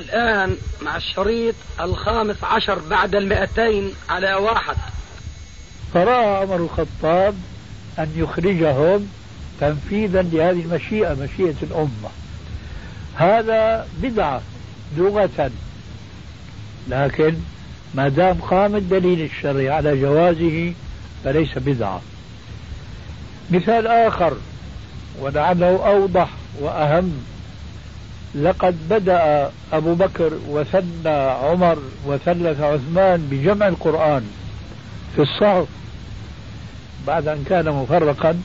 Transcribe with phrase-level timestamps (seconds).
[0.00, 4.76] والآن مع الشريط الخامس عشر بعد المئتين على واحد.
[5.94, 7.34] فرأى عمر الخطاب
[7.98, 9.08] أن يخرجهم
[9.60, 12.10] تنفيذا لهذه المشيئة مشيئة الأمة.
[13.14, 14.42] هذا بدعة
[14.96, 15.50] لغة
[16.88, 17.34] لكن
[17.94, 20.72] ما دام قام الدليل الشرعي على جوازه
[21.24, 22.00] فليس بدعة.
[23.50, 24.36] مثال آخر
[25.20, 26.28] ولعله أوضح
[26.60, 27.24] وأهم
[28.34, 34.22] لقد بدأ أبو بكر وثنى عمر وثلث عثمان بجمع القرآن
[35.16, 35.66] في الصحف
[37.06, 38.40] بعد أن كان مفرقا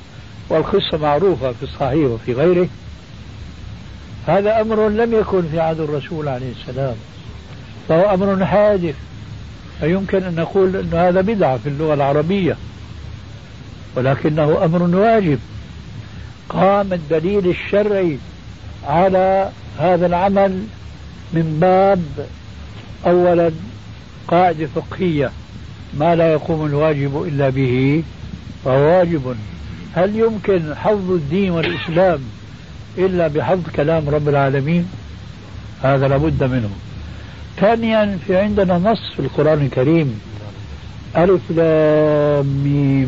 [0.50, 2.68] والقصة معروفة في الصحيح وفي غيره.
[4.28, 6.96] هذا أمر لم يكن في عهد الرسول عليه السلام
[7.90, 8.96] فهو أمر حادث.
[9.80, 12.58] فيمكن أن نقول أن هذا بدعة في اللغة العربية
[13.96, 15.40] ولكنه أمر واجب.
[16.50, 18.18] قام الدليل الشرعي
[18.88, 19.50] على
[19.80, 20.64] هذا العمل
[21.34, 22.28] من باب
[23.06, 23.52] أولا
[24.28, 25.32] قاعدة فقهية
[26.00, 28.04] ما لا يقوم الواجب إلا به
[28.66, 29.36] فهو واجب.
[29.96, 32.20] هل يمكن حفظ الدين والإسلام
[32.98, 34.90] إلا بحفظ كلام رب العالمين؟
[35.82, 36.70] هذا لابد منه.
[37.58, 40.22] ثانيا في عندنا نص في القرآن الكريم
[41.18, 43.08] ألف لام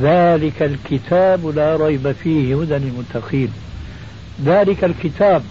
[0.00, 3.52] ذلك الكتاب لا ريب فيه هدى للمتقين.
[4.44, 5.42] ذلك الكتاب.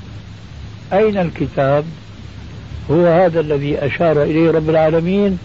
[0.93, 1.85] أين الكتاب؟
[2.91, 5.37] هو هذا الذي أشار إليه رب العالمين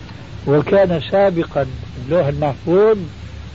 [0.46, 1.66] وكان سابقا
[2.04, 2.98] اللوح المحفوظ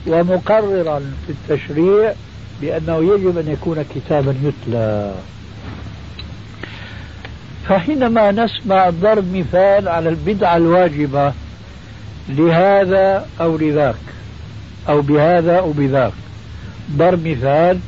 [0.06, 2.12] ومقررا في التشريع
[2.60, 5.14] بأنه يجب أن يكون كتابا يتلى.
[7.68, 11.32] فحينما نسمع ضرب مثال على البدعة الواجبة
[12.28, 13.94] لهذا أو لذاك
[14.88, 16.12] أو بهذا أو بذاك
[16.96, 17.78] ضرب مثال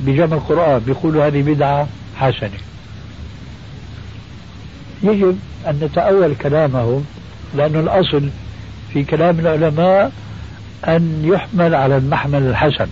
[0.00, 2.50] بجمع القرآن بيقولوا هذه بدعة حسنة.
[5.02, 7.04] يجب أن نتأول كلامهم
[7.56, 8.28] لأن الأصل
[8.92, 10.12] في كلام العلماء
[10.88, 12.86] أن يحمل على المحمل الحسن.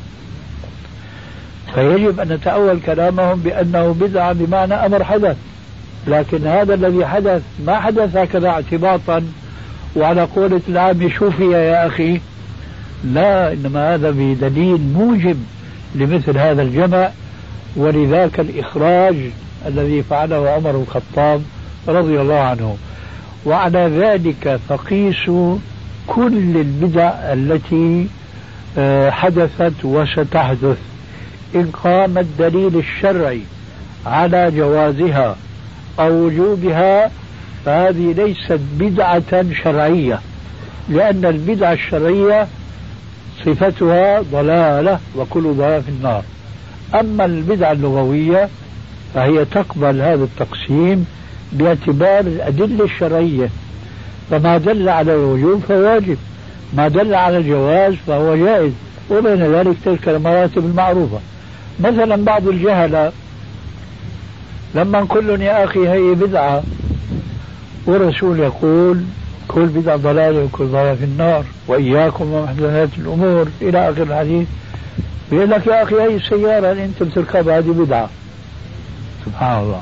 [1.75, 5.37] فيجب أن نتأول كلامهم بأنه بدعة بمعنى أمر حدث.
[6.07, 9.23] لكن هذا الذي حدث ما حدث هكذا اعتباطا
[9.97, 12.21] وعلى قولة العام شوفي يا أخي.
[13.05, 15.37] لا إنما هذا بدليل موجب
[15.95, 17.11] لمثل هذا الجمع
[17.77, 19.17] ولذاك الإخراج
[19.67, 21.43] الذي فعله عمر الخطاب
[21.89, 22.77] رضي الله عنه.
[23.47, 25.57] وعلى ذلك فقيسوا
[26.07, 28.07] كل البدع التي
[28.79, 30.79] آه، حدثت وستحدث.
[31.55, 33.41] إن قام الدليل الشرعي
[34.07, 35.37] على جوازها
[36.01, 37.11] أو وجوبها
[37.65, 40.21] فهذه ليست بدعة شرعية
[40.89, 42.47] لأن البدعة الشرعية
[43.45, 46.23] صفتها ضلالة وكل ضلالة في النار.
[47.01, 48.49] أما البدعة اللغوية
[49.15, 51.07] فهي تقبل هذا التقسيم
[51.53, 53.49] باعتبار الأدلة الشرعية.
[54.31, 56.17] فما دل على الوجوب فهو واجب
[56.75, 58.73] ما دل على الجواز فهو جائز
[59.11, 61.19] وبين ذلك تلك المراتب المعروفة.
[61.81, 63.13] مثلا بعض الجهلة
[64.75, 66.63] لما نقول يا أخي هي بدعة
[67.87, 69.03] والرسول يقول
[69.57, 73.49] كل بدعة ضلالة وكل ضلالة في النار وإياكم ومحدثات الأمور.
[73.63, 74.49] إلى آخر الحديث
[75.31, 78.09] بيقول لك يا أخي هي السيارة اللي أنت بتركبها هذه بدعة.
[79.27, 79.81] سبحان الله.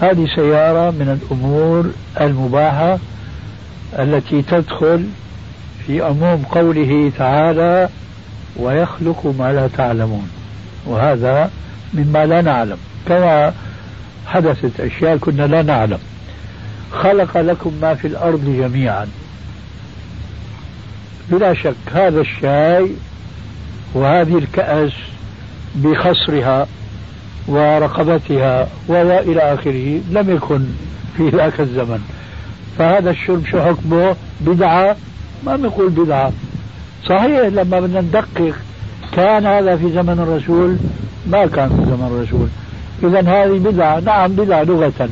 [0.00, 1.90] هذه سيارة من الأمور
[2.20, 2.98] المباحة
[3.98, 5.04] التي تدخل
[5.86, 7.88] في عموم قوله تعالى
[8.56, 10.28] ويخلق ما لا تعلمون
[10.86, 11.50] وهذا
[11.94, 12.78] مما لا نعلم.
[13.08, 13.52] كما
[14.26, 15.98] حدثت أشياء كنا لا نعلم.
[16.92, 19.06] خلق لكم ما في الأرض جميعا.
[21.30, 22.90] بلا شك هذا الشاي
[23.94, 24.92] وهذه الكأس
[25.74, 26.66] بخصرها
[27.48, 30.64] ورقبتها وإلى آخره لم يكن
[31.16, 32.00] في ذاك الزمن.
[32.78, 34.96] فهذا الشرب شو حكمه؟ بدعة.
[35.46, 36.32] ما بنقول بدعة.
[37.06, 38.54] صحيح لما بدنا ندقق
[39.12, 40.76] كان هذا في زمن الرسول
[41.26, 42.48] ما كان في زمن الرسول.
[43.02, 44.00] إذا هذه بدعة.
[44.00, 45.08] نعم بدعة لغة.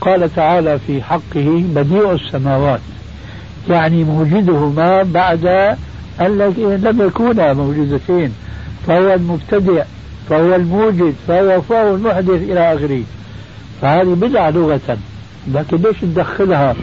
[0.00, 2.80] قال تعالى في حقه بديع السماوات.
[3.70, 5.46] يعني موجدهما بعد
[6.20, 6.38] أن
[6.82, 8.32] لم يكونا موجودتين
[8.86, 9.82] فهو المبتدع
[10.30, 13.02] فهو الموجد فهو فهو المحدث إلى آخره.
[13.82, 14.98] فهذه بدعة لغة
[15.54, 16.74] لكن ليش ندخلها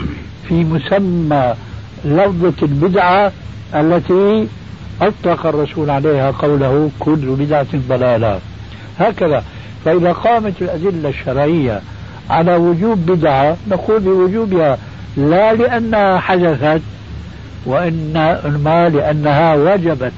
[0.47, 1.53] في مسمى
[2.05, 3.31] لفظة البدعة
[3.75, 4.47] التي
[5.01, 8.39] أطلق الرسول عليها قوله كل بدعة ضلالة؟
[8.99, 9.43] هكذا
[9.85, 11.81] فإذا قامت الأدلة الشرعية
[12.29, 14.77] على وجوب بدعة نقول بوجوبها
[15.17, 16.81] لا لأنها حدثت
[17.65, 20.11] وإنما لأنها وجبت.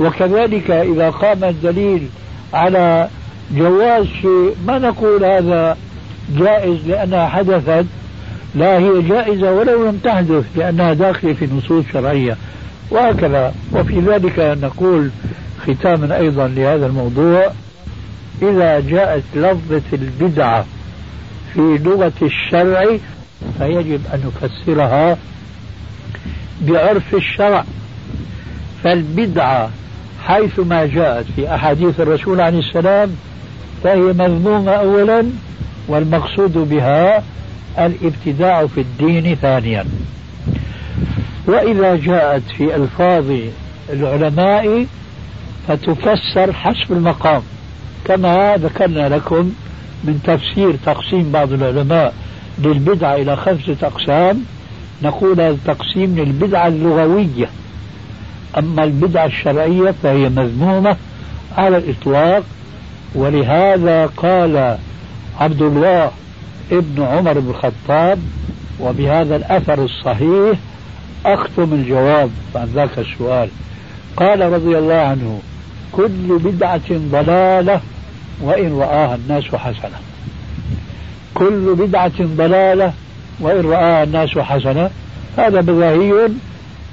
[0.00, 2.08] وكذلك إذا قام الدليل
[2.54, 3.08] على
[3.52, 5.76] جواز شيء ما نقول هذا
[6.36, 7.86] جائز لأنها حدثت؟
[8.54, 12.36] لا هي جائزة ولو لم تحدث لأنها داخلة في نصوص شرعية.
[12.90, 13.54] وهكذا.
[13.72, 15.10] وفي ذلك نقول
[15.66, 17.50] ختاما أيضا لهذا الموضوع.
[18.42, 20.64] إذا جاءت لفظة البدعة
[21.54, 22.98] في لغة الشرع
[23.58, 25.18] فيجب أن نفسرها
[26.60, 27.64] بعرف الشرع.
[28.84, 29.70] فالبدعة
[30.24, 33.16] حيث ما جاءت في أحاديث الرسول عليه السلام
[33.84, 35.26] فهي مذمومة أولا
[35.88, 37.22] والمقصود بها
[37.78, 39.84] الابتداع في الدين ثانيا.
[41.46, 43.32] وإذا جاءت في ألفاظ
[43.92, 44.86] العلماء
[45.68, 47.42] فتفسر حسب المقام.
[48.04, 49.52] كما ذكرنا لكم
[50.04, 52.14] من تفسير تقسيم بعض العلماء
[52.58, 54.44] للبدعة إلى خمسة أقسام
[55.02, 57.48] نقول هذا تقسيم للبدعة اللغوية.
[58.58, 60.96] أما البدعة الشرعية فهي مذمومة
[61.56, 62.42] على الإطلاق
[63.14, 64.78] ولهذا قال
[65.40, 66.10] عبد الله
[66.72, 68.18] ابن عمر بن الخطاب
[68.80, 70.58] وبهذا الأثر الصحيح
[71.26, 73.48] أختم الجواب عن ذاك السؤال.
[74.16, 75.40] قال رضي الله عنه
[75.92, 77.80] كل بدعة ضلالة
[78.40, 79.98] وإن رآها الناس حسنة.
[81.34, 82.92] كل بدعة ضلالة
[83.40, 84.90] وإن رآها الناس حسنة
[85.38, 86.28] هذا بداهي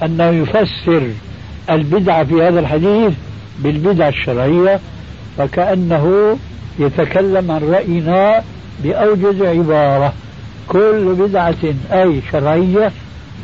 [0.03, 1.07] أنه يفسر
[1.69, 3.13] البدعة في هذا الحديث
[3.59, 4.79] بالبدعة الشرعية
[5.38, 6.38] فكأنه
[6.79, 8.43] يتكلم عن رأينا
[8.83, 10.13] بأوجز عبارة.
[10.67, 11.55] كل بدعة
[11.91, 12.91] أي شرعية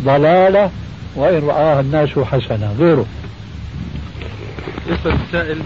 [0.03, 0.71] ضلالة
[1.15, 2.75] وإن رآها الناس حسنة.
[2.79, 3.05] غيره.
[4.87, 5.57] يسأل السائل.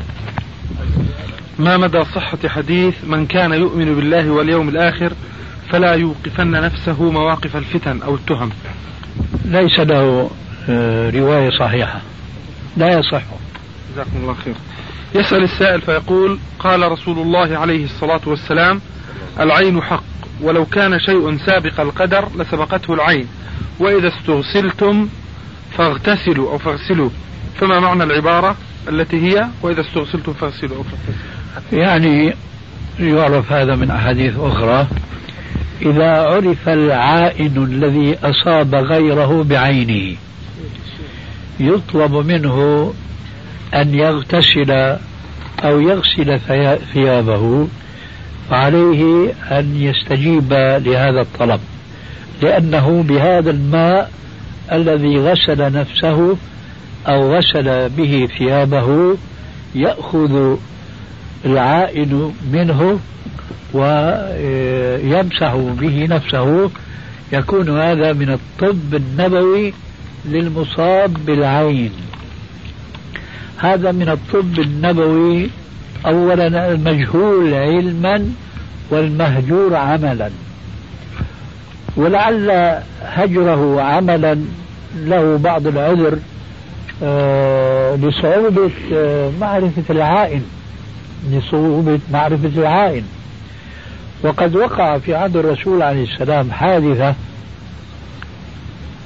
[1.60, 5.14] ما مدى صحة حديث من كان يؤمن بالله واليوم الآخر
[5.70, 8.50] فلا يوقفن نفسه مواقف الفتن أو التهم؟
[9.46, 10.30] ليس له
[10.70, 12.02] آه، رواية صحيحة.
[12.78, 13.22] لا يصح.
[13.94, 14.54] جزاكم الله خير.
[15.16, 18.82] يسأل السائل فيقول قال رسول الله عليه الصلاة والسلام
[19.40, 20.04] العين حق
[20.42, 23.28] ولو كان شيء سابق القدر لسبقته العين
[23.80, 25.08] وإذا استغسلتم
[25.78, 27.10] فاغتسلوا أو فاغسلوا.
[27.60, 28.56] فما معنى العبارة
[28.90, 31.31] التي هي؟ وإذا استغسلتم فاغسلوا أو فاغتسلوا
[31.74, 32.34] يعني
[33.00, 34.88] يعرف هذا من أحاديث أخرى.
[35.82, 40.18] إذا عرف العائن الذي أصاب غيره بعينه
[41.60, 42.94] يطلب منه
[43.74, 44.72] أن يغتسل
[45.64, 46.40] أو يغسل
[46.94, 47.68] ثيابه
[48.50, 51.60] فعليه أن يستجيب لهذا الطلب.
[52.42, 54.12] لأنه بهذا الماء
[54.72, 56.38] الذي غسل نفسه
[57.08, 59.18] أو غسل به ثيابه
[59.76, 60.58] يأخذ
[61.46, 63.00] العائن منه
[63.74, 66.70] ويمسح به نفسه.
[67.34, 69.74] يكون هذا من الطب النبوي
[70.26, 71.92] للمصاب بالعين.
[73.58, 75.50] هذا من الطب النبوي
[76.06, 78.34] اولا المجهول علما
[78.90, 80.30] والمهجور عملا.
[81.98, 84.38] ولعل هجره عملا
[84.96, 86.20] له بعض العذر
[87.04, 90.44] آه، لصعوبة آه، معرفة العائن
[91.30, 93.04] لصعوبة معرفة العائن.
[94.24, 97.16] وقد وقع في عهد الرسول عليه السلام حادثة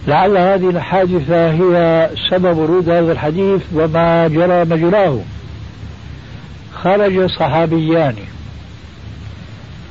[0.08, 5.20] لعل هذه الحادثة هي سبب ورود هذا الحديث وما جرى مجراه.
[6.84, 8.16] خرج صحابيان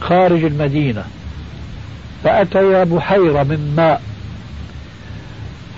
[0.01, 1.05] خارج المدينة
[2.25, 4.03] فأتيا بحيرة من ماء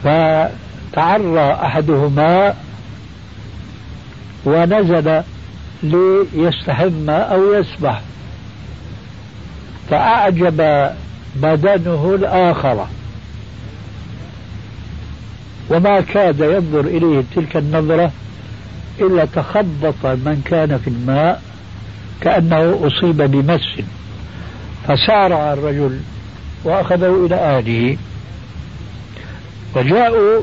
[0.04, 2.54] فتعرى أحدهما
[4.44, 5.22] ونزل
[5.82, 8.02] ليستحم أو يسبح.
[9.90, 10.90] فأعجب
[11.36, 12.86] بدنه الآخر.
[15.70, 18.12] وما كاد ينظر إليه تلك النظرة
[19.00, 21.42] إلا تخبط من كان في الماء
[22.20, 23.80] كأنه أصيب بمس.
[24.88, 26.00] فسارع الرجل
[26.64, 27.96] وأخذه إلى أهله.
[29.76, 30.42] وجاءوا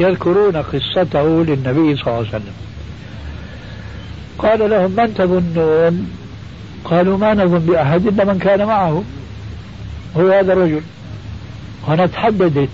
[0.00, 2.52] يذكرون قصته للنبي صلى الله عليه وسلم.
[4.38, 6.10] قال لهم من تظنون؟
[6.84, 9.02] قالوا ما نظن بأحد إلا من كان معه.
[10.16, 10.82] هو هذا الرجل.
[11.88, 12.68] هنا تحددت.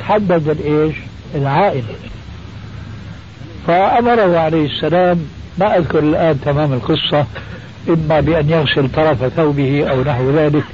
[0.00, 0.94] تحدد الإيش؟
[1.34, 1.84] العائل
[3.66, 5.26] فأمره عليه السلام
[5.58, 7.26] ما أذكر الآن تمام القصة
[7.88, 10.64] إما بأن يغسل طرف ثوبه أو نحو ذلك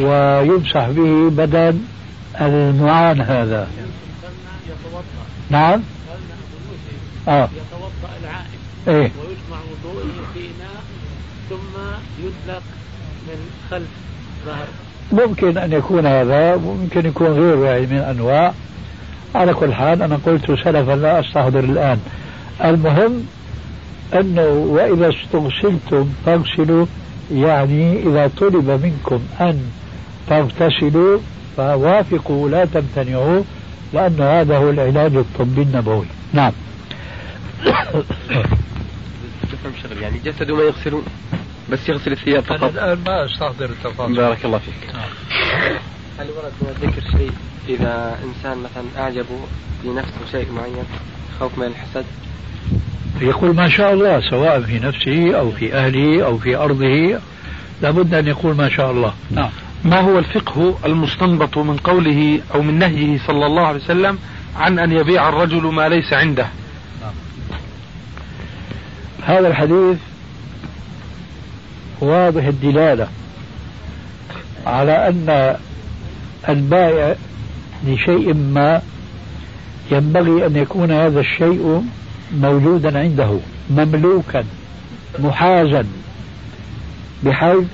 [0.00, 1.78] ويمسح به بدن
[2.40, 3.68] المعان هذا.
[5.50, 5.82] نعم؟
[7.28, 7.59] يتوضا
[8.88, 8.94] إيه.
[8.96, 10.82] ويجمع وضوءه في اناء
[11.50, 11.80] ثم
[12.24, 12.62] يدلق
[13.28, 13.88] من خلف
[14.46, 14.66] ظهر.
[15.12, 18.52] ممكن أن يكون هذا وممكن يكون غيره يعني من أنواع.
[19.34, 22.00] على كل حال أنا قلت سلفا لا أستحضر الآن.
[22.64, 23.26] المهم
[24.14, 26.86] أنه وإذا استغسلتم فاغسلوا
[27.34, 29.70] يعني إذا طلب منكم أن
[30.28, 31.18] تغتسلوا
[31.56, 33.42] فوافقوا لا تمتنعوا
[33.92, 36.06] لأن هذا هو العلاج الطبي النبوي.
[36.32, 36.52] نعم.
[40.00, 41.04] يعني جسده ما يغسلون
[41.70, 42.62] بس يغسل الثياب فقط.
[42.62, 44.16] أنا الآن ما أستحضر التفاصيل.
[44.16, 44.94] بارك الله فيك.
[44.94, 45.08] نعم.
[46.18, 47.32] هل ورد من ذكر شيء
[47.68, 49.40] إذا إنسان مثلا أعجبه
[49.82, 50.84] في نفسه شيء معين
[51.40, 52.04] خوف من الحسد؟
[53.20, 57.18] يقول ما شاء الله سواء في نفسه أو في أهله أو في أرضه
[57.82, 59.14] لابد أن يقول ما شاء الله.
[59.30, 59.50] نعم.
[59.84, 64.18] ما هو الفقه المستنبط من قوله أو من نهيه صلى الله عليه وسلم
[64.56, 66.46] عن أن يبيع الرجل ما ليس عنده؟
[69.22, 69.98] هذا الحديث
[72.00, 73.08] واضح الدلالة
[74.66, 75.56] على أن
[76.48, 77.16] البائع
[77.86, 78.82] لشيء ما
[79.90, 81.82] ينبغي أن يكون هذا الشيء
[82.34, 83.38] موجودا عنده
[83.70, 84.44] مملوكا
[85.18, 85.84] محازا
[87.22, 87.64] بحيث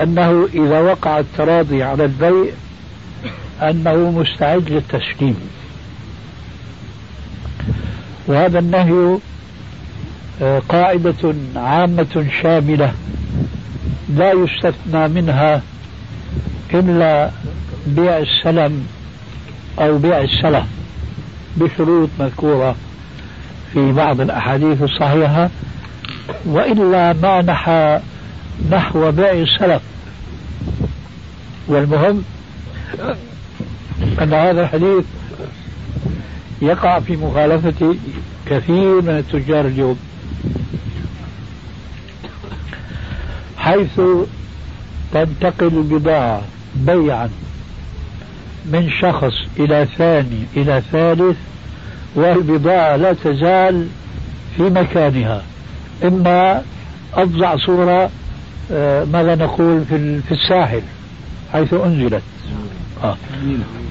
[0.00, 2.52] أنه إذا وقع التراضي على البيع
[3.62, 5.36] أنه مستعد للتسليم
[8.26, 9.18] وهذا النهي
[10.68, 12.92] قاعدة عامة شاملة
[14.16, 15.62] لا يستثنى منها
[16.74, 17.30] إلا
[17.86, 18.86] بيع السلم
[19.78, 20.64] أو بيع السلف
[21.56, 22.76] بشروط مذكورة
[23.72, 25.50] في بعض الأحاديث الصحيحة
[26.44, 28.00] وإلا ما نحى
[28.70, 29.82] نحو بيع السلف.
[31.68, 32.24] والمهم
[34.22, 35.04] أن هذا الحديث
[36.62, 37.96] يقع في مخالفة
[38.46, 39.98] كثير من التجار اليوم.
[43.58, 44.00] حيث
[45.12, 46.42] تنتقل البضاعة
[46.74, 47.30] بيعا
[48.72, 51.36] من شخص إلى ثاني إلى ثالث
[52.14, 53.86] والبضاعة لا تزال
[54.56, 55.42] في مكانها.
[56.04, 56.62] إما
[57.14, 58.10] أفظع صورة
[58.72, 60.82] آه، ماذا نقول في في الساحل
[61.52, 62.22] حيث أنزلت.
[63.04, 63.16] آه.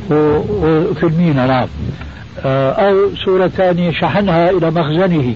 [0.10, 1.68] وفي المينا نعم.
[2.46, 5.36] آه، أو صورة ثانية شحنها إلى مخزنه.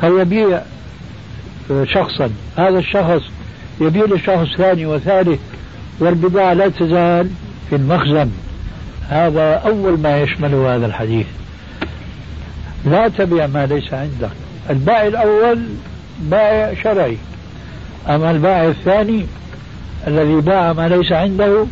[0.00, 0.62] فيبيع
[1.70, 3.22] آه، شخصا؟ هذا الشخص
[3.80, 5.40] يبيع لشخص ثاني وثالث
[5.98, 7.30] والبضاعة لا تزال
[7.70, 8.30] في المخزن.
[9.08, 11.26] هذا أول ما يشمله هذا الحديث.
[12.84, 14.30] لا تبيع ما ليس عندك.
[14.70, 15.62] البائع الأول
[16.20, 17.16] بائع شرعي.
[18.08, 19.26] أما البائع الثاني
[20.06, 21.66] الذي باع ما ليس عنده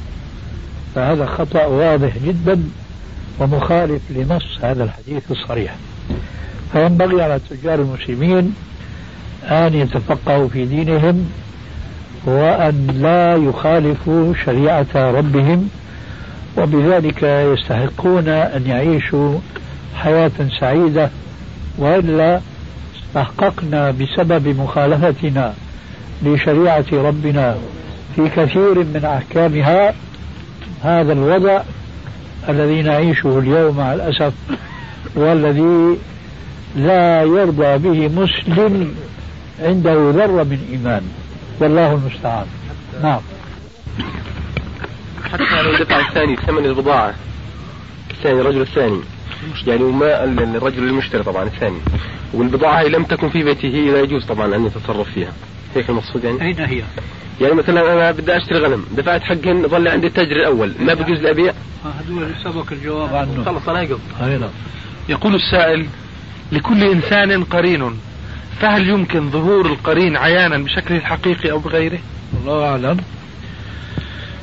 [0.95, 2.63] فهذا خطأ واضح جدا
[3.39, 5.77] ومخالف لنص هذا الحديث الصريح.
[6.75, 8.55] فينبغي على تجار المسلمين
[9.45, 11.31] أن يتفقهوا في دينهم
[12.27, 15.69] وأن لا يخالفوا شريعة ربهم
[16.59, 19.39] وبذلك يستحقون أن يعيشوا
[19.95, 21.11] حياة سعيدة.
[21.79, 22.41] وإلا
[22.97, 25.55] استحققنا بسبب مخالفتنا
[26.23, 27.57] لشريعة ربنا
[28.17, 29.95] في كثير من أحكامها
[30.83, 31.63] هذا الوضع
[32.49, 34.33] الذي نعيشه اليوم مع الأسف
[35.15, 35.97] والذي
[36.77, 38.95] لا يرضى به مسلم
[39.61, 41.03] عنده ذرة من إيمان.
[41.61, 42.47] والله المستعان.
[43.03, 43.21] نعم.
[45.33, 47.15] حتى لو دفع الثاني ثمن البضاعة
[48.11, 49.01] الثاني الرجل الثاني.
[49.67, 51.79] يعني وما الرجل المشتري طبعا الثاني.
[52.33, 55.33] والبضاعة هي لم تكن في بيته لا يجوز طبعا أن يتصرف فيها.
[55.75, 56.83] هيك المقصود يعني؟ أين هي؟
[57.41, 61.31] يعني مثلا أنا بدي أشتري غنم دفعت حقهن ظل عندي التاجر الأول ما بجوز لي
[61.31, 61.53] أبيع
[62.01, 63.45] هذول سبق الجواب عنه.
[63.45, 64.51] خلص يقض أيضا
[65.09, 65.87] يقول السائل
[66.53, 67.91] لكل إنسان قرين
[68.61, 71.99] فهل يمكن ظهور القرين عيانا بشكله الحقيقي أو بغيره؟
[72.41, 72.97] الله أعلم.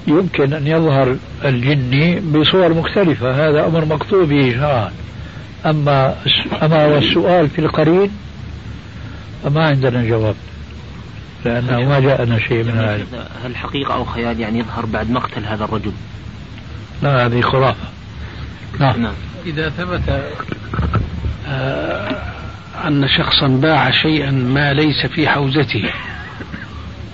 [0.08, 4.92] يمكن أن يظهر الجني بصور مختلفة هذا أمر مقطوع به شرعا
[5.66, 6.16] أما
[6.64, 8.12] أما والسؤال في القرين
[9.44, 10.36] فما عندنا جواب
[11.46, 13.28] لأنه ما جاءنا شيء من هذا.
[13.46, 15.92] هل حقيقة أو خيال يعني يظهر بعد مقتل هذا الرجل؟
[17.04, 17.88] لا هذه خرافة.
[18.82, 19.14] نعم, نعم.
[19.46, 20.32] إذا ثبت
[21.48, 22.22] آه
[22.88, 25.94] أن شخصا باع شيئا ما ليس في حوزته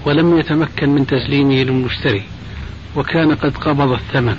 [0.06, 2.24] ولم يتمكن من تسليمه للمشتري
[2.96, 4.38] وكان قد قبض الثمن.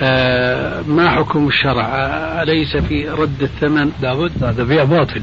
[0.00, 5.22] آه ما حكم الشرع؟ آه، أليس في رد الثمن؟ لابد هذا بيع باطل.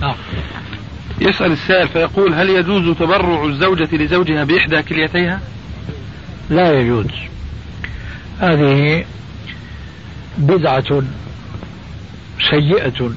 [0.00, 0.14] نعم.
[1.20, 5.40] يسأل السائل فيقول هل يجوز تبرع الزوجة لزوجها بإحدى كليتيها؟
[6.50, 7.06] لا يجوز.
[8.40, 9.04] هذه
[10.38, 11.02] بدعة
[12.50, 13.10] سيئة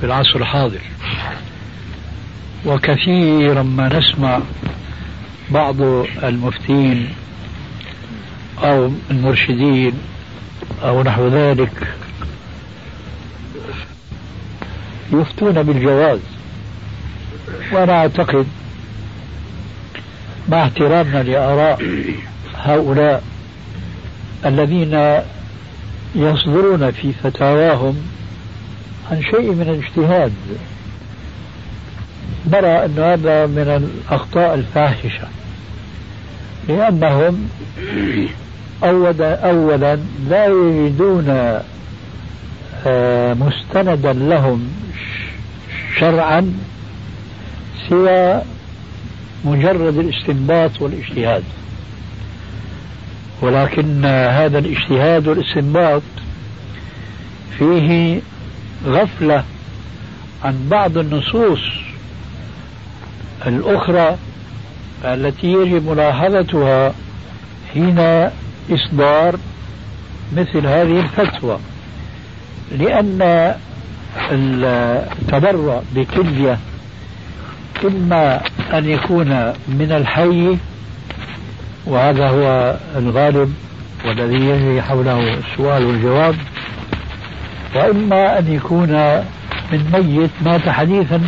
[0.00, 0.80] في العصر الحاضر.
[2.66, 4.40] وكثيرا ما نسمع
[5.50, 5.80] بعض
[6.22, 7.08] المفتين
[8.62, 9.92] أو المرشدين
[10.82, 11.94] أو نحو ذلك
[15.12, 16.20] يفتون بالجواز.
[17.72, 18.46] وأنا أعتقد
[20.48, 21.82] مع احترامنا لآراء
[22.56, 23.22] هؤلاء
[24.46, 25.20] الذين
[26.14, 27.96] يصدرون في فتاواهم
[29.10, 30.32] عن شيء من الاجتهاد.
[32.52, 35.28] نرى أن هذا من الأخطاء الفاحشة
[36.68, 37.48] لأنهم
[38.84, 39.98] أولا, أولا
[40.28, 41.60] لا يجدون
[42.86, 44.68] آه، مستندا لهم
[45.98, 46.52] شرعا
[47.88, 48.42] سوى
[49.44, 51.44] مجرد الاستنباط والاجتهاد.
[53.42, 56.02] ولكن هذا الاجتهاد والاستنباط
[57.58, 58.20] فيه
[58.86, 59.44] غفلة
[60.44, 61.60] عن بعض النصوص
[63.46, 64.16] الأخرى
[65.04, 66.94] التي يجب ملاحظتها
[67.74, 68.28] حين
[68.70, 69.36] إصدار
[70.36, 71.58] مثل هذه الفتوى
[72.78, 73.54] لأن
[74.32, 76.58] التبرع بكلية
[77.84, 78.40] إما
[78.72, 79.28] أن يكون
[79.68, 80.56] من الحي
[81.86, 83.54] وهذا هو الغالب
[84.04, 86.34] والذي يجري حوله السؤال والجواب
[87.74, 88.92] وإما أن يكون
[89.72, 91.20] من ميت مات حديثا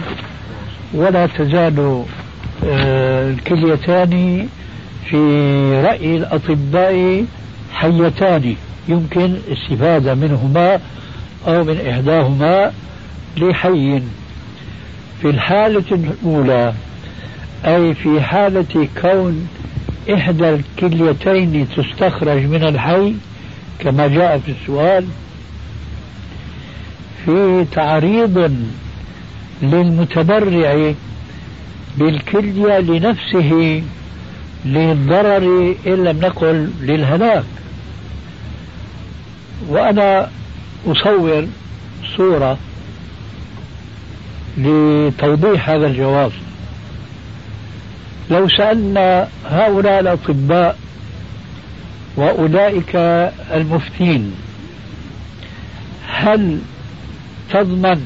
[0.94, 2.04] ولا تزال
[2.64, 4.46] آه، الكليتان
[5.10, 5.16] في
[5.84, 7.24] رأي الأطباء
[7.72, 8.56] حيتان.
[8.88, 10.80] يمكن الاستفادة منهما
[11.48, 12.72] أو من إحداهما
[13.36, 14.02] لحي.
[15.22, 16.74] في الحالة الأولى
[17.64, 19.48] أي في حالة كون
[20.14, 23.14] إحدى الكليتين تستخرج من الحي
[23.78, 25.06] كما جاء في السؤال
[27.24, 28.56] في تعريض
[29.62, 30.94] للمتبرع
[31.98, 33.82] بالكلية لنفسه
[34.64, 37.44] للضرر إن لم نقل للهلاك.
[39.68, 40.30] وأنا
[40.86, 41.46] أصور
[42.16, 42.58] صورة
[44.58, 46.32] لتوضيح هذا الجواب.
[48.30, 50.78] لو سألنا هؤلاء الأطباء
[52.16, 52.96] وأولئك
[53.54, 54.34] المفتين
[56.08, 56.58] هل
[57.52, 58.00] تضمن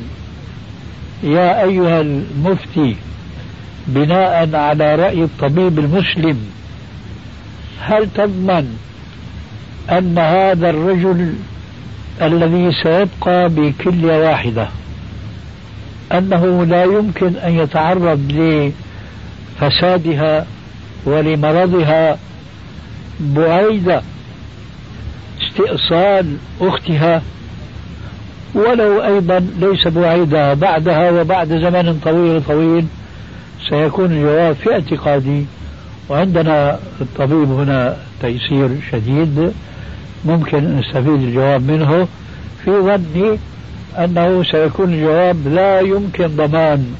[1.22, 2.96] يا أيها المفتي
[3.86, 6.38] بناء على رأي الطبيب المسلم
[7.80, 8.76] هل تضمن
[9.90, 11.34] أن هذا الرجل
[12.22, 14.68] الذي سيبقى بكلية واحدة
[16.12, 18.18] أنه لا يمكن أن يتعرض
[19.62, 20.46] لفسادها
[21.06, 22.18] ولمرضها
[23.20, 24.00] بعيد
[25.42, 27.22] استئصال أختها
[28.54, 32.86] ولو أيضا ليس بعيدة بعدها وبعد زمن طويل طويل
[33.68, 35.44] سيكون الجواب في اعتقادي
[36.08, 39.52] وعندنا الطبيب هنا تيسير شديد
[40.24, 42.08] ممكن نستفيد الجواب منه
[42.64, 43.38] في ظني
[43.98, 46.94] أنه سيكون الجواب لا يمكن ضمان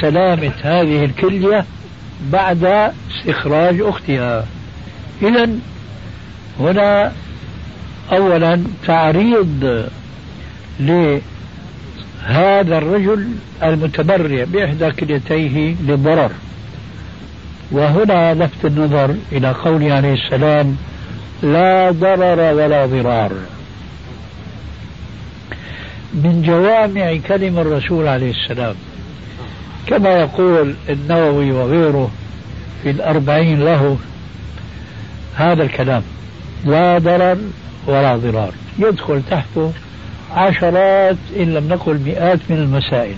[0.00, 1.64] سلامة هذه الكلية
[2.22, 4.46] بعد استخراج أختها.
[5.22, 5.48] إذا
[6.60, 7.12] هنا
[8.12, 9.88] أولا تعريض
[10.80, 11.20] لهذا
[12.78, 13.28] الرجل
[13.62, 16.30] المتبرع بإحدى كليتيه للضرر.
[17.70, 20.76] وهنا لفت النظر إلى قوله عليه السلام
[21.42, 23.32] لا ضرر ولا ضرار.
[26.14, 28.74] من جوامع كلم الرسول عليه السلام.
[29.90, 32.10] كما يقول النووي وغيره
[32.82, 33.98] في الأربعين له
[35.36, 36.02] هذا الكلام
[36.64, 37.38] لا ضرر
[37.86, 38.52] ولا ضرار.
[38.78, 39.72] يدخل تحته
[40.32, 43.14] عشرات إن لم نقل مئات من المسائل.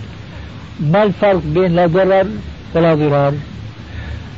[0.80, 2.26] ما الفرق بين لا ضرر
[2.74, 3.34] ولا ضرار؟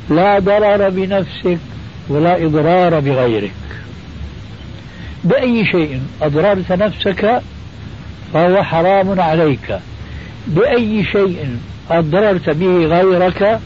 [0.09, 1.57] لا ضرر بنفسك
[2.09, 3.51] ولا إضرار بغيرك.
[5.23, 7.41] بأي شيء أضررت نفسك
[8.33, 9.79] فهو حرام عليك.
[10.47, 11.57] بأي شيء
[11.91, 13.59] أضررت به غيرك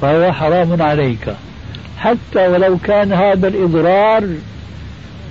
[0.00, 1.34] فهو حرام عليك.
[1.98, 4.28] حتى ولو كان هذا الإضرار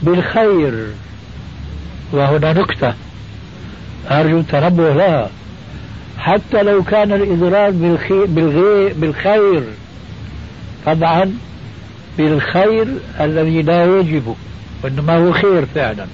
[0.02, 0.88] بالخير.
[2.14, 2.94] وهنا نكتة
[4.12, 5.30] أرجو التنبه لها.
[6.18, 7.72] حتى لو كان الإضرار
[8.96, 9.64] بالخير.
[10.86, 11.38] طبعا
[12.18, 12.88] بالخير
[13.20, 14.36] الذي لا يجب
[14.84, 16.06] وإنما هو خير فعلا.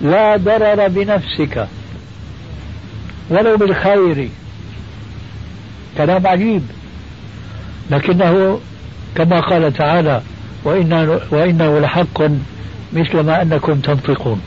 [0.00, 1.68] لا ضرر بنفسك.
[3.30, 4.28] ولو بالخير.
[5.96, 6.62] كلام عجيب.
[7.90, 8.60] لكنه
[9.14, 10.22] كما قال تعالى
[10.64, 12.22] وإنه, وإنه لحق
[12.92, 14.40] مثل ما أنكم تنطقون.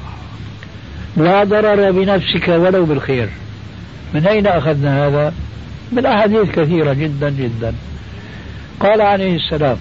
[1.17, 3.29] لا ضرر بنفسك ولو بالخير.
[4.13, 5.33] من أين أخذنا هذا؟
[5.91, 7.73] من أحاديث كثيرة جدا جدا.
[8.79, 9.77] قال عليه السلام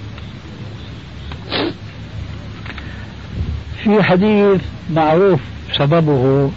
[3.84, 5.40] في حديث معروف
[5.72, 6.50] سببه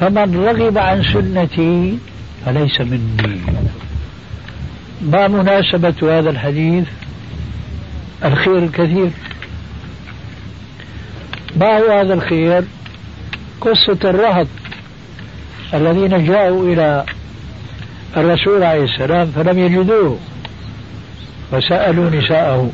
[0.00, 1.98] فمن رغب عن سنتي
[2.46, 3.40] فليس مني.
[5.02, 6.84] ما مناسبة هذا الحديث؟
[8.24, 9.10] الخير الكثير.
[11.56, 12.64] ما هو هذا الخير؟
[13.60, 14.46] قصة الرهط
[15.74, 17.04] الذين جاءوا إلى
[18.16, 20.18] الرسول عليه السلام فلم يجدوه
[21.52, 22.70] فسألوا نساءه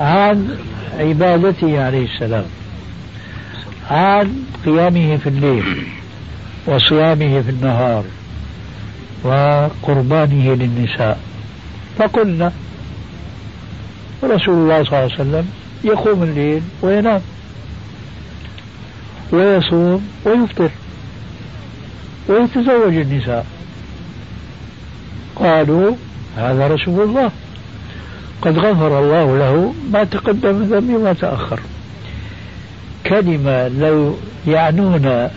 [0.00, 0.58] عن
[0.98, 2.44] عبادته عليه السلام
[3.90, 4.32] عن
[4.66, 5.86] قيامه في الليل.
[6.66, 8.04] وصيامه في النهار
[9.24, 11.18] وقربانه للنساء.
[11.98, 12.52] فقلنا
[14.24, 15.48] رسول الله صلى الله عليه وسلم
[15.84, 17.20] يقوم الليل وينام
[19.32, 20.70] ويصوم ويفطر
[22.28, 23.46] ويتزوج النساء.
[25.36, 25.92] قالوا
[26.36, 27.30] هذا رسول الله.
[28.42, 31.60] قد غفر الله له ما تقدم ذنبه وما تأخر.
[33.06, 35.30] كلمة لو يعنون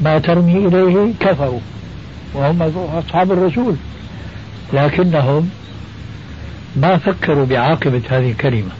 [0.00, 1.60] ما ترمي إليه كفروا
[2.34, 2.62] وهم
[2.98, 3.74] أصحاب الرسول.
[4.72, 5.50] لكنهم
[6.76, 8.70] ما فكروا بعاقبة هذه الكلمة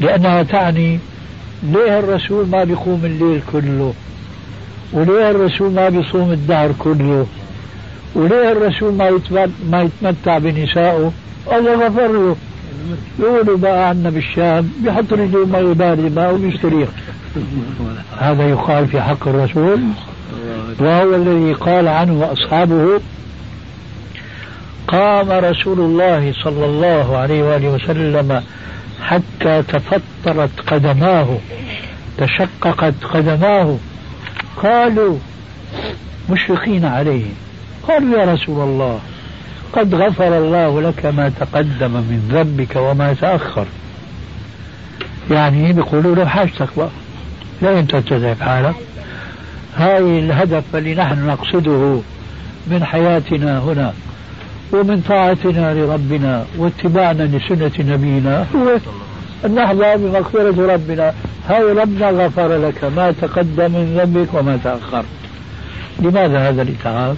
[0.00, 0.98] لأنها تعني
[1.62, 3.94] ليه الرسول ما بيقوم الليل كله؟
[4.92, 7.26] وليه الرسول ما بيصوم الدهر كله؟
[8.14, 9.20] وليه الرسول ما
[9.70, 11.12] ما يتمتع بنسائه؟
[11.52, 12.36] الله غفر له.
[13.18, 16.88] يقولوا بقى عنا بالشام بيحط رجله ما يبارد ما ويستريح
[18.18, 19.80] هذا يقال في حق الرسول
[20.78, 23.00] وهو الذي قال عنه أصحابه
[24.88, 28.42] قام رسول الله صلى الله عليه وآله وسلم
[29.02, 31.38] حتى تفطرت قدماه
[32.18, 33.76] تشققت قدماه.
[34.62, 35.16] قالوا
[36.30, 37.24] مشفقين عليه.
[37.88, 39.00] قالوا يا رسول الله
[39.72, 43.66] قد غفر الله لك ما تقدم من ذنبك وما تأخر.
[45.30, 46.88] يعني بيقولوا له حاجتك بقى
[47.62, 48.74] لا انت تتعب حالك
[49.76, 52.00] هاي الهدف اللي نحن نقصده
[52.66, 53.92] من حياتنا هنا
[54.72, 58.78] ومن طاعتنا لربنا واتباعنا لسنة نبينا هو
[59.44, 61.14] أن نحظى بمغفرة ربنا.
[61.48, 65.04] هاي ربنا غفر لك ما تقدم من ذنبك وما تأخر.
[65.98, 67.16] لماذا هذا الإتعاب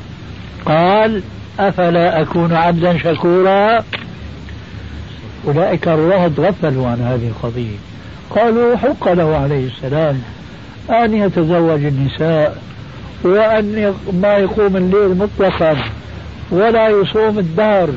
[0.66, 1.22] قال
[1.58, 3.84] أفلا أكون عبدا شكورا؟
[5.46, 7.76] أولئك الرهد غفلوا عن هذه القضية.
[8.30, 10.22] قالوا حق له عليه السلام
[10.90, 12.62] أن يتزوج النساء
[13.22, 15.76] وأن ما يقوم الليل مطلقا
[16.50, 17.88] ولا يصوم الدهر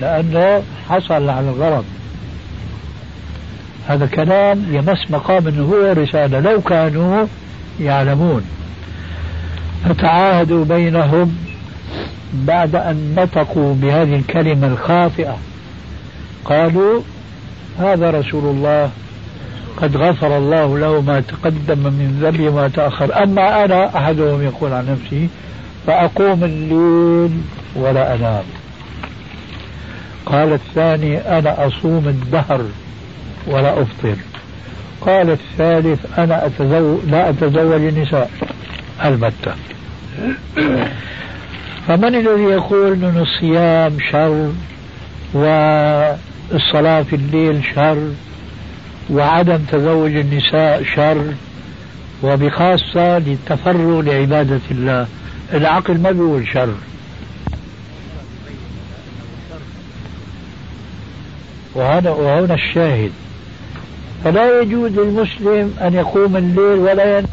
[0.00, 1.84] لأنه حصل على الغرض.
[3.88, 7.26] هذا كلام يمس مقام النبوة رسالة لو كانوا
[7.80, 8.42] يعلمون.
[9.84, 11.49] فتعاهدوا بينهم
[12.32, 15.38] بعد أن نطقوا بهذه الكلمة الخاطئة.
[16.44, 17.00] قالوا
[17.78, 18.90] هذا رسول الله
[19.76, 23.22] قد غفر الله له ما تقدم من ذنبه وما تأخر.
[23.22, 25.28] أما أنا أحدهم يقول عن نفسه
[25.86, 27.40] فأقوم الليل
[27.76, 28.44] ولا أنام.
[30.26, 32.64] قال الثاني أنا أصوم الدهر
[33.46, 34.16] ولا أفطر.
[35.00, 38.30] قال الثالث أنا أتزوج لا أتزوج النساء
[39.04, 39.52] البتة
[41.90, 44.52] فمن الذي يقول أن الصيام شر
[45.34, 48.08] والصلاة في الليل شر
[49.10, 51.34] وعدم تزوج النساء شر
[52.22, 55.06] وبخاصة للتفرغ لعبادة الله
[55.52, 56.74] العقل ما بيقول شر.
[61.74, 63.12] وهذا وهنا الشاهد.
[64.24, 67.30] فلا يجوز للمسلم أن يقوم الليل ولا ينام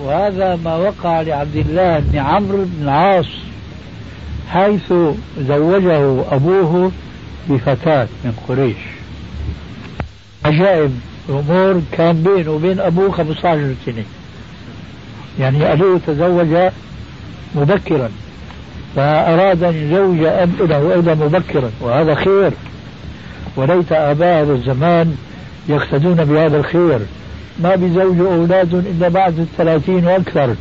[0.00, 3.26] وهذا ما وقع لعبد الله بن عمرو بن العاص
[4.50, 4.92] حيث
[5.38, 6.92] زوجه أبوه
[7.50, 8.76] بفتاة من قريش.
[10.44, 14.04] عجائب أمور كان بينه وبين أبوه 15 سنة.
[15.40, 16.56] يعني أبوه تزوج
[17.54, 18.10] مبكرا
[18.96, 22.52] فأراد أن يزوج ابنه أيضا مبكرا وهذا خير.
[23.56, 25.16] وليت آباء الزمان
[25.68, 27.00] يقتدون بهذا الخير.
[27.58, 30.54] ما بيزوجوا أولاد إلا بعد الثلاثين وأكثر.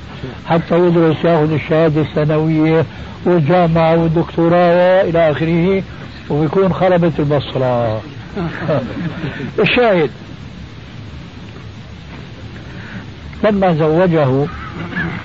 [0.45, 2.86] حتى يدرس ياخذ الشهادة الثانوية
[3.25, 5.84] والجامعة والدكتوراه إلى آخره
[6.29, 8.01] وبيكون خربت البصرة.
[9.60, 10.10] الشاهد.
[13.43, 14.47] لما زوجه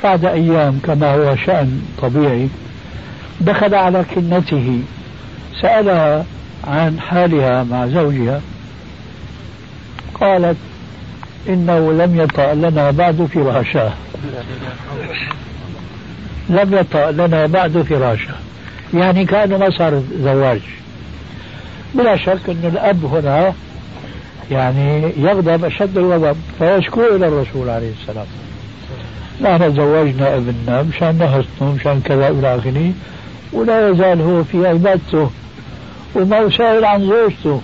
[0.05, 2.49] بعد أيام كما هو شأن طبيعي
[3.41, 4.81] دخل على كنته
[5.61, 6.25] سألها
[6.65, 8.41] عن حالها مع زوجها.
[10.21, 10.57] قالت
[11.49, 13.95] إنه لم يطأ لنا بعد فراشا
[16.49, 18.35] لم يطأ لنا بعد فراشا
[18.95, 20.61] يعني كأنه ما صار زواج.
[21.95, 23.53] بلا شك أن الأب هنا
[24.51, 28.27] يعني يغضب أشد الغضب فيشكو إلى الرسول عليه السلام.
[29.41, 32.93] نحن زوجنا ابننا مشان نحسنه مشان كذا إلى آخره
[33.53, 35.31] ولا يزال هو في عبادته
[36.15, 37.61] وما سائل عن زوجته.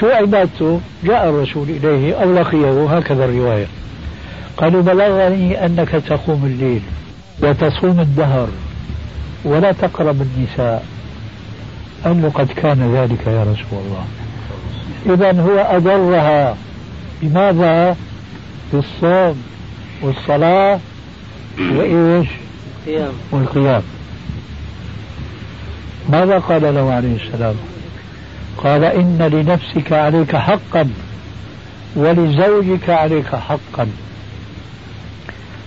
[0.00, 3.66] شو عبادته جاء الرسول إليه أو لقيه هكذا الرواية
[4.56, 6.80] قالوا بلغني أنك تقوم الليل
[7.42, 8.48] وتصوم الدهر
[9.44, 10.84] ولا تقرب النساء
[12.04, 14.04] قال له قد كان ذلك يا رسول الله
[15.06, 16.56] إذا هو أضرها
[17.22, 17.96] بماذا؟
[18.72, 19.42] بالصوم
[20.02, 20.80] والصلاة
[21.58, 22.28] وإيش؟
[22.86, 23.82] القيام والقيام
[26.08, 27.54] ماذا قال له عليه السلام؟
[28.58, 30.90] قال إن لنفسك عليك حقا
[31.96, 33.88] ولزوجك عليك حقا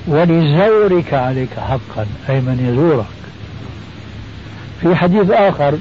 [0.07, 3.05] ولزورك عليك حقا أي من يزورك.
[4.81, 5.77] في حديث آخر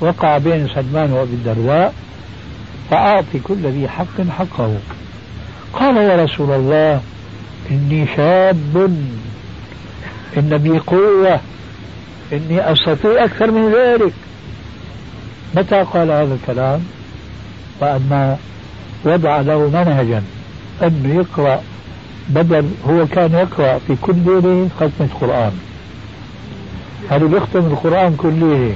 [0.00, 1.94] وقع بين سلمان وأبي الدرداء
[2.90, 4.76] فأعطي كل ذي حق حقه.
[5.72, 7.00] قال يا رسول الله
[7.70, 8.76] إني شاب
[10.36, 11.40] إن بي قوة
[12.32, 14.12] إني أستطيع أكثر من ذلك.
[15.54, 16.80] متى قال هذا الكلام؟
[17.82, 18.36] ما
[19.04, 20.22] وضع له منهجا
[20.82, 21.62] أنه يقرأ
[22.28, 25.52] بدل هو كان يقرأ في كل ليلة ختمة قرآن.
[27.10, 28.74] هذا بيختم القرآن كل ليلة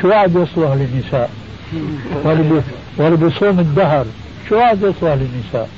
[0.00, 1.30] شو عاد يصلح للنساء؟
[2.98, 4.06] واللي بيصوم الدهر؟
[4.48, 5.68] شو عاد يصلح للنساء؟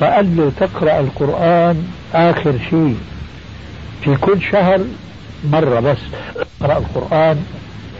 [0.00, 2.96] فقال له تقرأ القرآن آخر شيء.
[4.04, 4.80] في كل شهر
[5.44, 5.98] مرة بس
[6.62, 7.44] اقرأ القرآن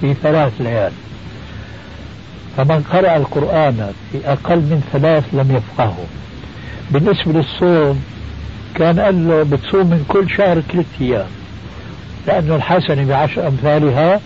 [0.03, 0.93] في ثلاث ليال.
[2.57, 6.05] فمن قرأ القرآن في أقل من ثلاث لم يفقهه.
[6.91, 8.03] بالنسبة للصوم
[8.75, 11.27] كان قال له بتصوم من كل شهر ثلاث أيام.
[12.27, 14.21] لأن الحسنة بعشر أمثالها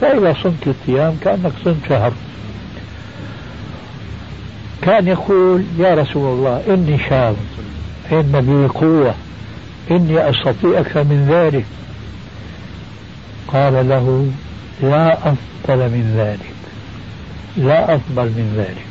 [0.00, 2.12] فإذا صمت ثلاث أيام كأنك صمت شهر.
[4.82, 7.36] كان يقول يا رسول الله إني شاب
[8.12, 9.14] إن بي قوة
[9.90, 11.64] إني أستطيع أكثر من ذلك.
[13.48, 14.26] قال له
[14.82, 16.52] لا أفضل من ذلك.
[17.56, 18.84] لا أفضل من ذلك.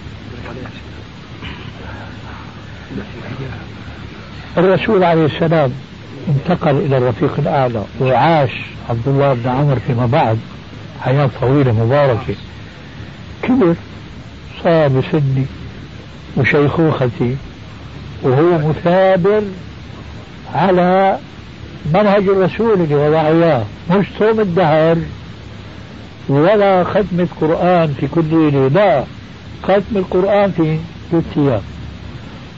[4.58, 5.72] الرسول عليه السلام
[6.28, 8.52] انتقل إلى الرفيق الأعلى وعاش
[8.90, 10.40] عبد الله بن عمر فيما بعد
[11.02, 12.36] حياة طويلة مباركة.
[13.44, 13.76] كبر
[14.64, 15.46] صار بسني
[16.38, 17.36] وشيخوختي
[18.24, 19.44] وهو مثابر
[20.56, 21.18] على
[21.94, 24.98] منهج الرسول اللي اياه مش صوم الدهر.
[26.30, 29.04] ولا ختمة قرآن في كل ليلة لا
[29.64, 30.78] ختم القرآن في
[31.12, 31.62] ثلاث أيام.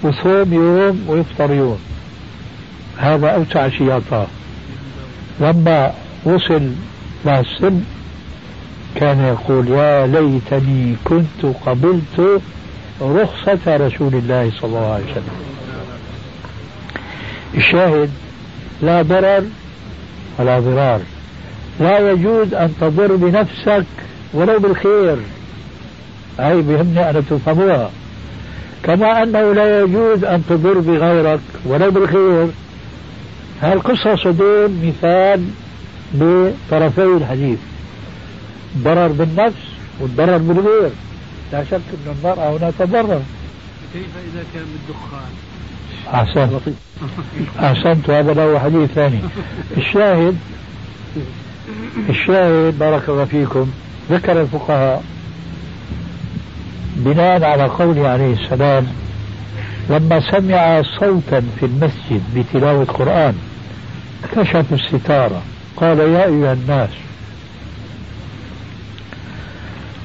[0.04, 1.80] وصوم يوم ويفطر يوم.
[2.98, 4.28] هذا أوسع شيء أعطاه
[5.40, 5.94] لما
[6.26, 6.70] وصل
[7.26, 7.82] للسن
[8.96, 12.42] كان يقول يا ليتني كنت قبلت
[13.02, 15.40] رخصة رسول الله صلى الله عليه وسلم.
[17.56, 18.10] الشاهد
[18.82, 19.44] لا ضرر
[20.40, 21.00] ولا ضرار.
[21.80, 23.86] لا يجوز أن تضر بنفسك
[24.34, 25.18] ولو بالخير.
[26.40, 27.90] هاي بهمني أن تفهموها
[28.84, 32.48] كما أنه لا يجوز أن تضر بغيرك ولو بالخير.
[33.62, 35.48] هالقصص هدول مثال
[36.14, 37.60] لطرفي الحديث.
[38.78, 39.62] ضرر بالنفس
[40.00, 40.90] والضرر بالغير.
[41.54, 43.22] لا شك أن المرأة هنا تضرر.
[43.94, 45.32] كيف إذا كان بالدخان؟
[46.14, 46.76] أحسنت.
[47.60, 49.20] أحسنت هذا له حديث ثاني.
[49.78, 50.38] الشاهد
[52.10, 53.68] الشاهد بارك الله فيكم
[54.12, 55.04] ذكر الفقهاء
[56.96, 58.88] بناء على قوله عليه السلام
[59.90, 63.36] لما سمع صوتا في المسجد بتلاوة قرآن
[64.36, 65.42] كشف الستارة
[65.78, 66.90] قال يا أيها الناس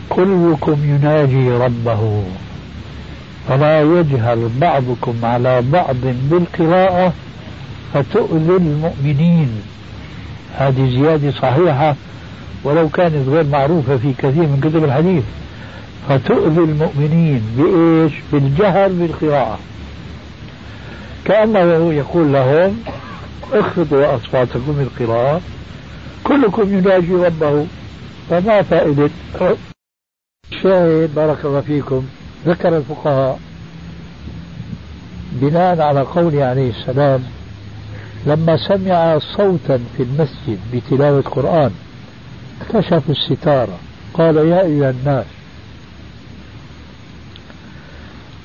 [0.09, 2.23] كلكم يناجي ربه
[3.49, 7.13] فلا يجهل بعضكم على بعض بالقراءة
[7.95, 9.63] فتؤذي المؤمنين.
[10.57, 11.97] هذه زيادة صحيحة
[12.65, 15.25] ولو كانت غير معروفة في كثير من كتب الحديث.
[16.09, 19.59] فتؤذي المؤمنين بإيش؟ بالجهر بالقراءة
[21.25, 22.79] كأنه يقول لهم
[23.53, 25.41] اخفضوا أصواتكم بالقراءة
[26.25, 27.67] كلكم يناجي ربه.
[28.31, 29.11] فما فائدة؟
[30.53, 32.07] الشاهد بارك الله فيكم.
[32.47, 33.41] ذكر الفقهاء
[35.33, 37.23] بناء على قوله عليه السلام
[38.27, 41.71] لما سمع صوتا في المسجد بتلاوة قرآن
[42.73, 43.79] كشف الستارة.
[44.15, 45.27] قال يا أيها الناس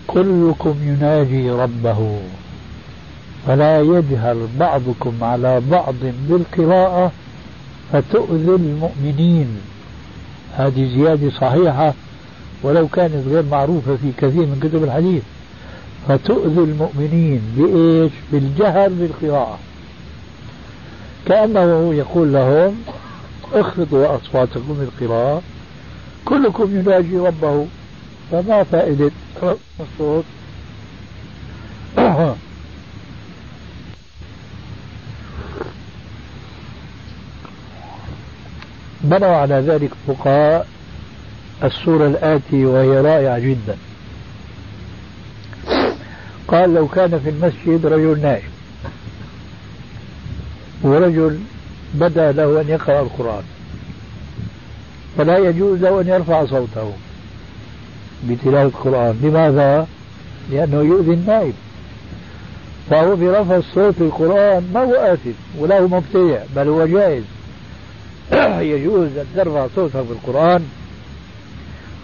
[0.07, 2.19] كلكم يناجي ربه
[3.47, 5.95] فلا يجهل بعضكم على بعض
[6.29, 7.11] بالقراءة
[7.91, 9.47] فتؤذي المؤمنين.
[10.57, 11.93] هذه زيادة صحيحة
[12.63, 15.23] ولو كانت غير معروفة في كثير من كتب الحديث.
[16.07, 19.59] فتؤذي المؤمنين بإيش؟ بالجهر بالقراءة.
[21.31, 22.83] كأنه يقول لهم
[23.53, 25.41] اخفضوا أصواتكم بالقراءة
[26.25, 27.67] كلكم يناجي ربه
[28.31, 29.11] فما فائدة
[29.79, 30.25] الصوت.
[39.01, 40.67] بنوا على ذلك فقهاء
[41.63, 43.77] السورة الآتي وهي رائعة جدا.
[46.47, 48.50] قال لو كان في المسجد رجل نائم.
[50.83, 51.39] ورجل
[51.93, 53.43] بدا له أن يقرأ القرآن.
[55.17, 56.91] فلا يجوز له أن يرفع صوته
[58.29, 59.19] بتلاوة القرآن.
[59.23, 59.87] لماذا؟
[60.51, 61.53] لأنه يؤذي النائب.
[62.89, 67.23] فهو برفع الصوت القرآن ما هو آثم ولا هو مبتدع بل هو جائز.
[68.73, 70.65] يجوز أن ترفع صوتك في القرآن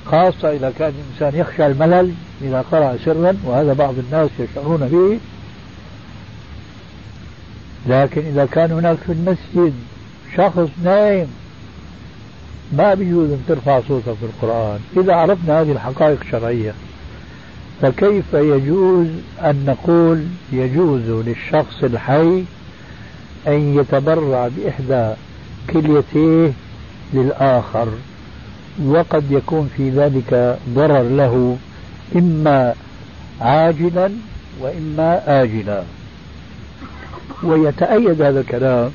[0.05, 5.19] خاصة إذا كان الإنسان يخشى الملل إذا قرأ سرا وهذا بعض الناس يشعرون به.
[7.85, 9.73] لكن إذا كان هناك في المسجد
[10.37, 11.27] شخص نايم
[12.73, 14.79] ما بيجوز أن ترفع صوتك في القرآن.
[14.97, 16.73] إذا عرفنا هذه الحقائق الشرعية
[17.81, 19.07] فكيف يجوز
[19.41, 22.43] أن نقول يجوز للشخص الحي
[23.47, 25.13] أن يتبرع بإحدى
[25.69, 26.51] كليتيه
[27.13, 27.87] للآخر
[28.85, 31.57] وقد يكون في ذلك ضرر له
[32.15, 32.73] إما
[33.41, 34.11] عاجلا
[34.61, 35.83] وإما آجلا.
[37.43, 38.91] ويتأيد هذا الكلام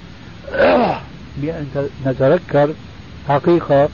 [1.37, 1.67] بأن
[2.07, 2.71] نتذكر
[3.29, 3.89] حقيقة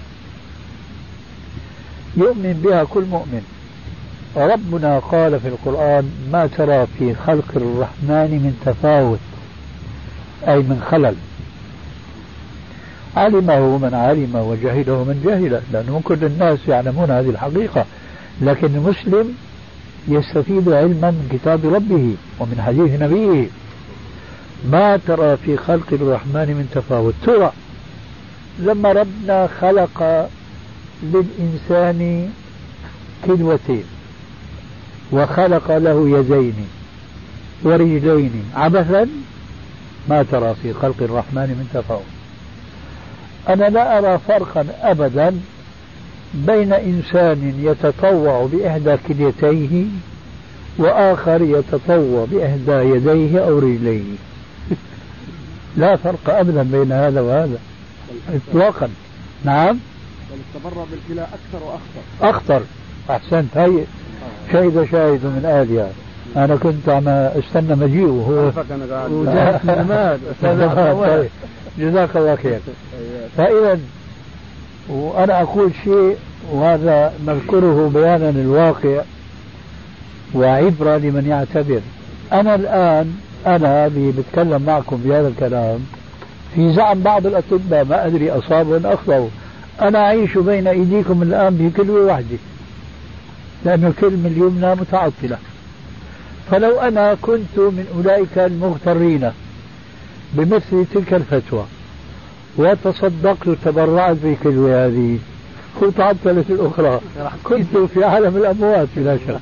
[2.17, 3.43] يؤمن بها كل مؤمن.
[4.37, 9.19] ربنا قال في القرآن ما ترى في خلق الرحمن من تفاوت
[10.49, 11.15] أي من خلل.
[13.17, 15.61] علمه من علم وجهله من جهل.
[15.73, 17.87] لأنه كل الناس يعلمون هذه الحقيقة
[18.43, 19.35] لكن المسلم
[20.09, 23.47] يستفيد علما من كتاب ربه ومن حديث نبيه.
[24.65, 27.15] ما ترى في خلق الرحمن من تفاوت.
[27.27, 27.53] ترى
[28.59, 30.29] لما ربنا خلق
[31.03, 32.31] للإنسان
[33.27, 33.85] كلوتين
[35.13, 36.69] وخلق له يدين
[37.63, 38.45] ورجلين.
[38.55, 39.07] عبثا
[40.09, 42.03] ما ترى في خلق الرحمن من تفاوت.
[43.49, 45.41] أنا لا أرى فرقا أبدا
[46.35, 49.85] بين إنسان يتطوع بإحدى كليتيه
[50.79, 54.28] وآخر يتطوع بإحدى يديه أو رجليه.
[55.79, 57.59] لا فرق أبدا بين هذا وهذا.
[58.35, 58.89] إطلاقا.
[59.45, 59.79] نعم.
[60.31, 62.37] بل استمر بالكلى أكثر وأخطر.
[62.37, 62.63] أخطر.
[63.11, 63.57] أحسنت.
[63.57, 63.85] هي
[64.53, 65.91] شهد شاهد من أهلها
[66.37, 68.51] أنا كنت عم أستنى مجيئه هو.
[71.79, 72.61] جزاك الله خير.
[73.37, 73.79] فإذا
[74.89, 76.17] وأنا أقول شيء
[76.53, 79.03] وهذا نذكره بيانا الواقع
[80.35, 81.81] وعبرة لمن يعتبر.
[82.33, 85.79] أنا الآن أنا اللي بتكلم معكم بهذا الكلام.
[86.55, 89.29] في زعم بعض الأطباء ما أدري أصابوا أم أخطأوا.
[89.81, 92.39] أنا أعيش بين أيديكم الآن بكلمة واحدة.
[93.65, 95.39] لأن الكلمة اليمنى متعطلة.
[96.51, 99.31] فلو أنا كنت من أولئك المغترين
[100.33, 101.65] بمثل تلك الفتوى
[102.57, 105.19] وتصدقت وتبرعت بكلمة هذه
[105.81, 107.01] كنت عطلت الأخرى
[107.45, 109.41] كنت في عالم الأموات بلا شك.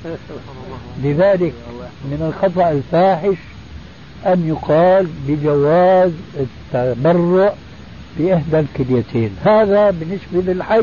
[1.04, 1.52] لذلك
[2.04, 3.36] من الخطأ الفاحش
[4.26, 7.54] أن يقال بجواز التبرع
[8.18, 9.30] بإحدى الكليتين.
[9.44, 10.82] هذا بالنسبة للحي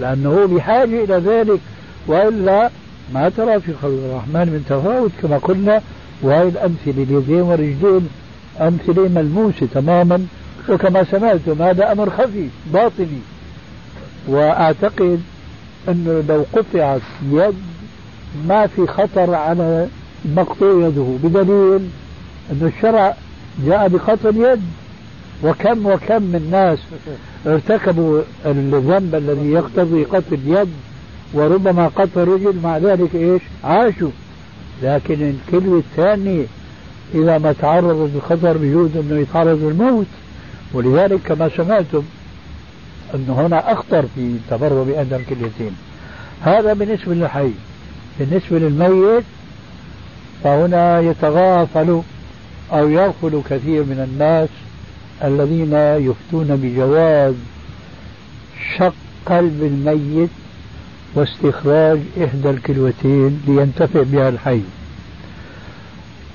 [0.00, 1.60] لأنه بحاجة إلى ذلك
[2.06, 2.70] وإلا
[3.14, 5.82] ما ترى في خلق الرحمن من تفاوت كما قلنا
[6.22, 8.08] وهي الأمثلة اليدين والرجلين
[8.60, 10.26] أمثلة ملموسة تماما.
[10.68, 13.20] وكما سمعتم هذا أمر خفي باطني.
[14.28, 15.20] وأعتقد
[15.88, 17.00] أنه لو قطعت
[17.32, 17.54] يد
[18.48, 19.86] ما في خطر على
[20.24, 21.88] مقطوع يده بدليل
[22.50, 23.16] أن الشرع
[23.66, 24.62] جاء بقطع اليد.
[25.42, 26.78] وكم وكم من ناس
[27.46, 30.68] ارتكبوا الذنب الذي يقتضي قطع اليد
[31.34, 34.10] وربما قطع الرجل مع ذلك إيش؟ عاشوا.
[34.82, 36.44] لكن الكلمة الثانية
[37.14, 40.06] إذا ما تعرض للخطر بيجوز أنه يتعرض للموت.
[40.74, 42.02] ولذلك كما سمعتم
[43.14, 45.76] أن هنا أخطر في تبرع بأدم الكليتين
[46.40, 47.50] هذا بالنسبة للحي
[48.18, 49.24] بالنسبة للميت
[50.44, 52.02] فهنا يتغافل
[52.72, 54.48] أو يغفل كثير من الناس
[55.24, 55.72] الذين
[56.08, 57.34] يفتون بجواز
[58.76, 58.94] شق
[59.26, 60.30] قلب الميت
[61.14, 64.62] واستخراج إحدى الكلوتين لينتفع بها الحي.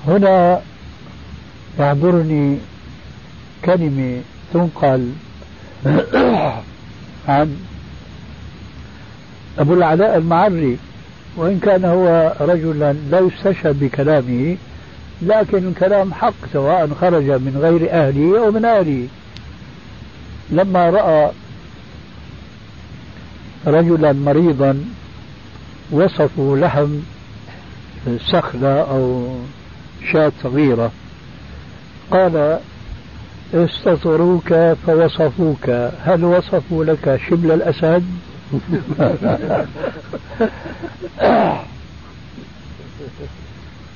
[0.08, 0.62] هنا
[1.80, 2.58] يعذرني
[3.66, 4.22] كلمة
[4.54, 5.12] تنقل
[7.28, 7.58] عن
[9.60, 10.78] أبو العلاء المعري
[11.38, 14.58] وإن كان هو رجلا لا يستشهد بكلامه
[15.22, 19.08] لكن الكلام حق سواء خرج من غير أهله أو من أهله.
[20.50, 21.32] لما رأى
[23.68, 24.86] رجلا مريضا
[25.92, 26.90] وصفوا لحم
[28.32, 29.28] سخلة أو
[30.12, 30.92] شاة صغيرة
[32.12, 32.60] قال
[33.54, 34.54] استطروك
[34.88, 35.70] فوصفوك
[36.04, 38.06] هل وصفوا لك شبل الأسد؟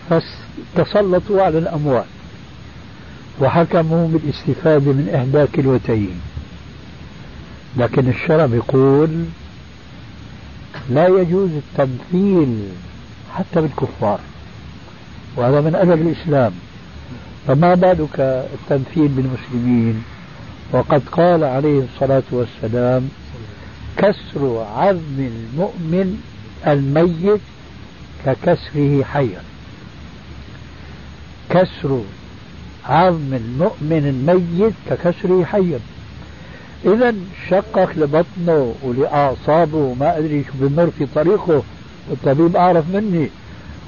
[0.09, 2.05] فتسلطوا على الأموال
[3.41, 6.21] وحكموا بالاستفادة من إحدى كلوتين
[7.77, 9.09] لكن الشرع يقول
[10.89, 12.59] لا يجوز التمثيل
[13.35, 14.19] حتى بالكفار
[15.35, 16.51] وهذا من أدب الإسلام.
[17.47, 18.19] فما بالك
[18.53, 20.03] التمثيل بالمسلمين؟
[20.71, 23.09] وقد قال عليه الصلاة والسلام
[23.97, 26.21] كسر عظم المؤمن
[26.67, 27.41] الميت
[28.25, 29.41] ككسره حيا
[31.49, 32.01] كسر
[32.85, 35.79] عظم المؤمن الميت ككسره حيا
[36.85, 37.13] إذا
[37.49, 41.63] شقق لبطنه ولأعصابه وما أدري شو بمر في طريقه.
[42.11, 43.29] الطبيب أعرف مني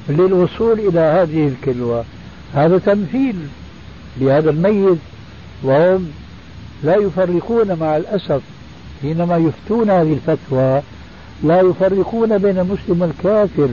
[0.10, 2.04] للوصول إلى هذه الكلوة.
[2.54, 3.36] هذا تمثيل
[4.22, 4.98] لهذا الميت
[5.64, 6.12] وهم
[6.84, 8.42] لا يفرقون مع الأسف.
[9.02, 10.82] حينما يفتون هذه الفتوى
[11.44, 13.70] لا يفرقون بين المسلم والكافر.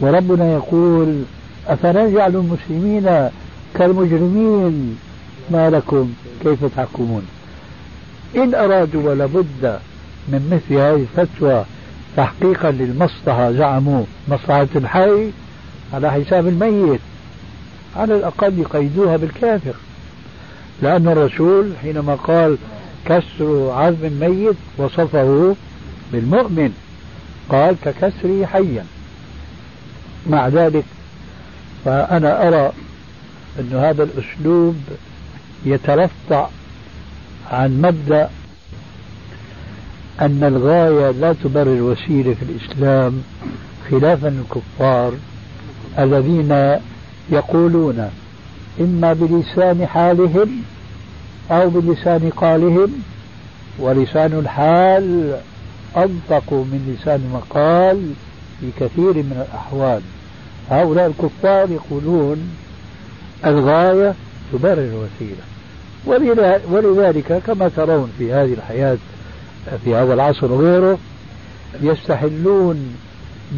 [0.00, 1.22] وربنا يقول
[1.68, 3.30] أفنجعل المسلمين
[3.74, 4.98] كالمجرمين؟
[5.50, 7.26] ما لكم؟ كيف تحكمون؟
[8.36, 9.78] إن أرادوا ولابد
[10.28, 11.64] من مثل هذه الفتوى
[12.16, 15.30] تحقيقا للمصلحة زعموا مصلحة الحي
[15.94, 17.00] على حساب الميت
[17.96, 19.74] على الأقل يقيدوها بالكافر.
[20.82, 22.58] لأن الرسول حينما قال
[23.04, 25.56] كسر عظم الميت وصفه
[26.12, 26.72] بالمؤمن
[27.48, 28.84] قال ككسره حيا.
[30.26, 30.84] مع ذلك
[31.84, 32.72] فأنا أرى
[33.60, 34.76] أن هذا الأسلوب
[35.64, 36.48] يترفع
[37.50, 38.28] عن مبدأ
[40.20, 43.22] أن الغاية لا تبرر الوسيلة في الإسلام
[43.90, 45.12] خلافا للكفار
[45.98, 46.78] الذين
[47.30, 48.10] يقولون
[48.80, 50.62] إما بلسان حالهم
[51.50, 52.92] أو بلسان قالهم
[53.78, 55.36] ولسان الحال
[55.96, 58.12] أنطق من لسان المقال
[58.60, 60.02] في كثير من الأحوال.
[60.70, 62.50] هؤلاء الكفار يقولون
[63.46, 64.14] الغاية
[64.52, 65.42] تبرر الوسيلة.
[66.70, 68.96] ولذلك كما ترون في هذه الحياة
[69.84, 70.98] في هذا العصر وغيره
[71.82, 72.96] يستحلون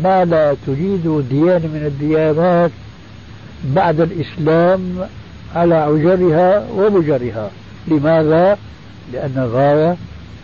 [0.02, 2.70] ما لا تجيد ديانة من الديانات
[3.64, 4.96] بعد الإسلام
[5.54, 7.50] على عجرها ومجرها.
[7.88, 8.58] لماذا؟
[9.12, 9.96] لأن الغاية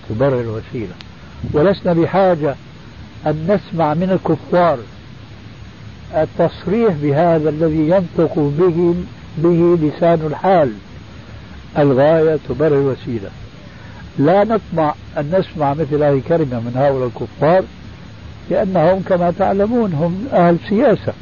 [0.09, 0.95] تبرر الوسيلة.
[1.53, 2.55] ولسنا بحاجة
[3.27, 4.79] أن نسمع من الكفار
[6.15, 8.95] التصريح بهذا الذي ينطق به
[9.39, 10.73] به لسان الحال.
[11.79, 13.31] الغاية تبرر الوسيلة.
[14.19, 17.65] لا نطمع أن نسمع مثل هذه الكلمة من هؤلاء الكفار
[18.51, 21.13] لأنهم كما تعلمون هم أهل سياسة.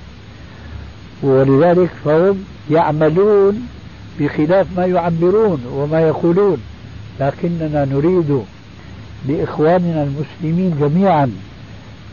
[1.22, 3.68] ولذلك فهم يعملون
[4.20, 6.58] بخلاف ما يعبرون وما يقولون.
[7.20, 8.42] لكننا نريد
[9.28, 11.30] لإخواننا المسلمين جميعا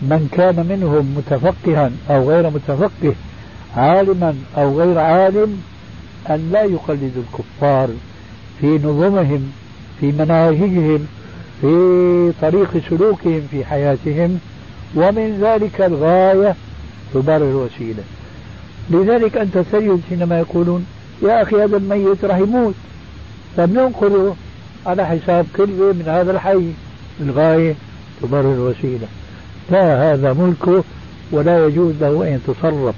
[0.01, 3.15] من كان منهم متفقها أو غير متفقه
[3.77, 5.61] عالما أو غير عالم
[6.29, 7.89] أن لا يقلدوا الكفار
[8.61, 9.51] في نظمهم
[9.99, 11.07] في مناهجهم
[11.61, 14.39] في طريق سلوكهم في حياتهم
[14.95, 16.55] ومن ذلك الغاية
[17.13, 18.03] تبرر الوسيلة
[18.89, 20.85] لذلك أنت تجد حينما يقولون
[21.23, 22.73] يا أخي هذا الميت راح يموت.
[23.57, 24.35] فبننقله
[24.85, 26.71] على حساب كلمة من هذا الحي.
[27.21, 27.75] الغاية
[28.21, 29.07] تبرر الوسيلة
[29.71, 30.83] لا هذا ملكه
[31.31, 32.95] ولا يجوز له أن يتصرف.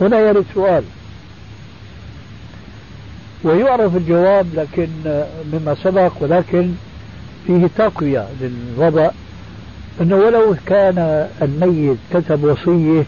[0.00, 0.82] هنا يرد سؤال.
[3.44, 4.88] ويعرف الجواب لكن
[5.52, 6.70] مما سبق ولكن
[7.46, 9.10] فيه تقوية للوضع
[10.00, 13.04] إنه ولو كان الميت كتب وصية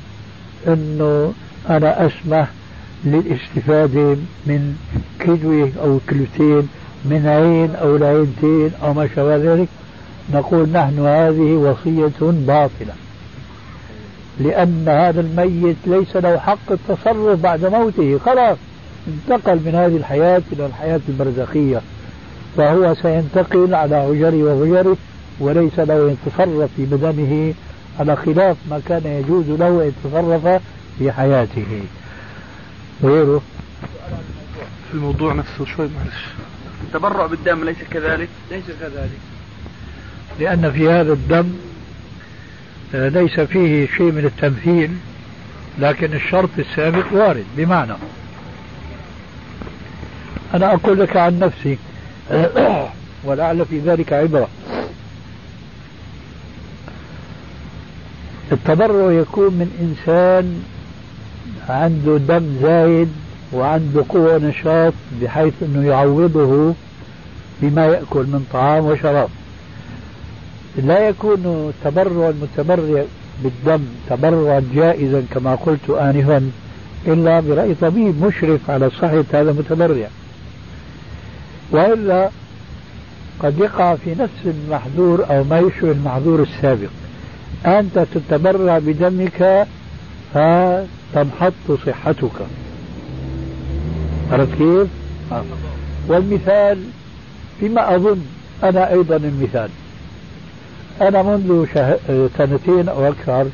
[0.69, 1.33] إنه
[1.71, 2.49] أنا أسمح
[3.05, 4.77] للاستفادة من
[5.23, 6.69] كلوة أو كلوتين
[7.05, 9.69] من عين أو لعينتين أو ما شابه ذلك
[10.35, 12.95] نقول نحن هذه وصية باطلة.
[14.41, 18.19] لأن هذا الميت ليس له حق التصرف بعد موته.
[18.19, 18.59] خلاص
[19.09, 21.81] انتقل من هذه الحياة إلى الحياة البرزخية.
[22.57, 24.97] فهو سينتقل على عجره وغجره
[25.41, 27.55] وليس له يتصرف في بدنه
[28.01, 30.63] على خلاف ما كان يجوز له أن يتصرف
[30.99, 31.83] في حياته.
[33.03, 33.43] غيره؟
[34.89, 36.25] في الموضوع نفسه شوي معلش.
[36.85, 39.19] التبرع بالدم ليس كذلك؟ ليس كذلك.
[40.41, 41.53] لأن في هذا الدم
[42.95, 44.91] ليس فيه شيء من التمثيل
[45.79, 47.93] لكن الشرط السابق وارد بمعنى.
[50.55, 51.79] أنا أقول لك عن نفسي
[53.25, 54.49] ولعل في ذلك عبرة.
[58.53, 60.63] التبرع يكون من إنسان
[61.69, 63.13] عنده دم زايد
[63.53, 66.75] وعنده قوة نشاط بحيث أنه يعوضه
[67.63, 69.29] بما يأكل من طعام وشراب.
[70.77, 73.05] لا يكون تبرع المتبرع
[73.43, 76.51] بالدم تبرعا جائزا كما قلت آنفا
[77.07, 80.09] إلا برأي طبيب مشرف على صحة هذا المتبرع
[81.71, 82.31] وإلا
[83.43, 86.89] قد يقع في نفس المحظور أو ما يشبه المحظور السابق
[87.67, 89.67] أنت تتبرع بدمك
[90.35, 91.53] فتنحط
[91.87, 92.47] صحتك
[94.33, 94.89] عرفت كيف؟
[95.33, 95.45] آه.
[96.09, 96.79] والمثال
[97.61, 98.21] فيما أظن
[98.63, 99.69] أنا أيضا المثال
[101.01, 101.67] أنا منذ.
[102.39, 103.47] سنتين أو أكثر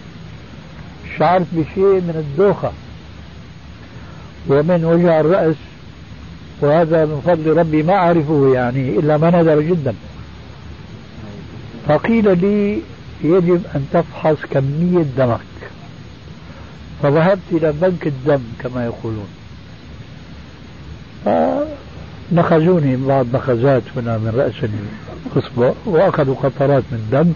[1.18, 2.72] شعرت بشيء من الدوخة
[4.48, 5.56] ومن وجع الرأس
[6.60, 9.94] وهذا من فضل ربي ما أعرفه يعني إلا ما نادر جدا
[11.88, 12.80] فقيل لي
[13.24, 15.40] يجب أن تفحص كمية دمك
[17.02, 19.28] فذهبت إلى بنك الدم كما يقولون
[22.30, 24.70] فنخزوني بعض نخزات هنا من رأس
[25.36, 27.32] الإصبع وأخذوا قطرات من دم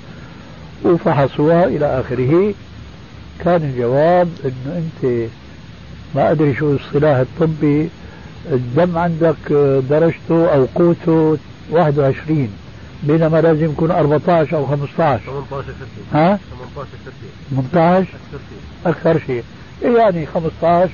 [0.91, 2.55] وفحصوها إلى آخره.
[3.45, 5.29] كان الجواب أنه أنت
[6.15, 7.89] ما أدري شو الاصطلاح الطبي
[8.53, 9.53] الدم عندك
[9.91, 11.39] درجته أو قوته
[11.71, 12.49] 21
[13.03, 15.73] بينما لازم يكون 14 أو 15 18
[16.13, 16.39] ها؟
[17.51, 18.07] 18
[18.87, 19.45] أكثر شيء.
[19.83, 20.91] يعني 15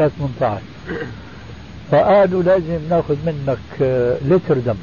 [0.00, 0.60] ل 18
[1.90, 3.58] فقالوا لازم ناخذ منك
[4.28, 4.74] لتر دم.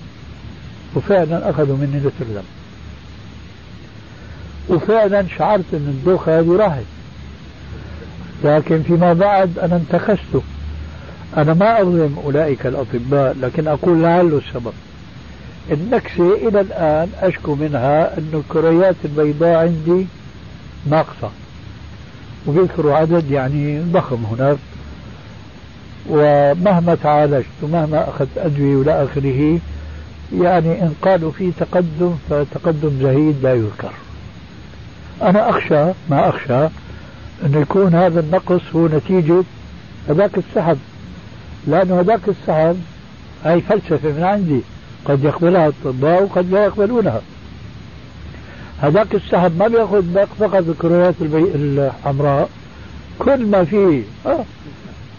[0.95, 2.43] وفعلا أخذوا مني لتر دم.
[4.69, 6.85] وفعلا شعرت أن الدوخة هذه راحت.
[8.43, 10.43] لكن فيما بعد أنا انتخست
[11.37, 14.73] أنا ما أظلم أولئك الأطباء لكن أقول لعله السبب.
[15.71, 20.05] النكسة إلى الآن أشكو منها أن الكريات البيضاء عندي
[20.89, 21.29] ناقصة.
[22.47, 24.57] وبيذكروا عدد يعني ضخم هناك.
[26.09, 29.59] ومهما تعالجت ومهما أخذت أدوية وإلى آخره
[30.33, 33.91] يعني إن قالوا في تقدم فتقدم زهيد لا يذكر.
[35.21, 36.63] أنا أخشى ما أخشى
[37.45, 39.43] أن يكون هذا النقص هو نتيجة
[40.09, 40.77] هذاك السحب.
[41.67, 42.77] لأنه هذاك السحب
[43.45, 44.61] هي فلسفة من عندي.
[45.05, 47.21] قد يقبلها الأطباء وقد لا يقبلونها.
[48.81, 52.49] هذاك السحب ما بيأخذ فقط الكريات الحمراء.
[53.19, 54.43] كل ما فيه آه.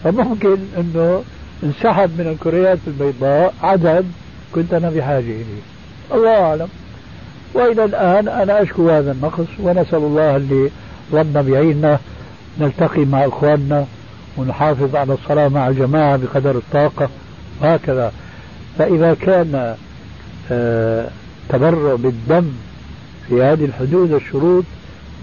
[0.03, 1.23] فممكن إنه
[1.63, 4.05] انسحب من الكريات البيضاء عدد
[4.55, 5.61] كنت أنا بحاجه إليه.
[6.13, 6.67] الله أعلم.
[7.53, 10.69] وإلى الآن أنا أشكو هذا النقص ونسأل الله اللي
[11.13, 11.99] ربنا بيعيننا
[12.59, 13.85] نلتقي مع إخواننا
[14.37, 17.09] ونحافظ على الصلاة مع الجماعة بقدر الطاقة
[17.61, 18.11] وهكذا.
[18.77, 19.75] فإذا كان
[20.51, 21.07] آه
[21.49, 22.51] تبرع بالدم
[23.29, 24.63] في هذه الحدود الشروط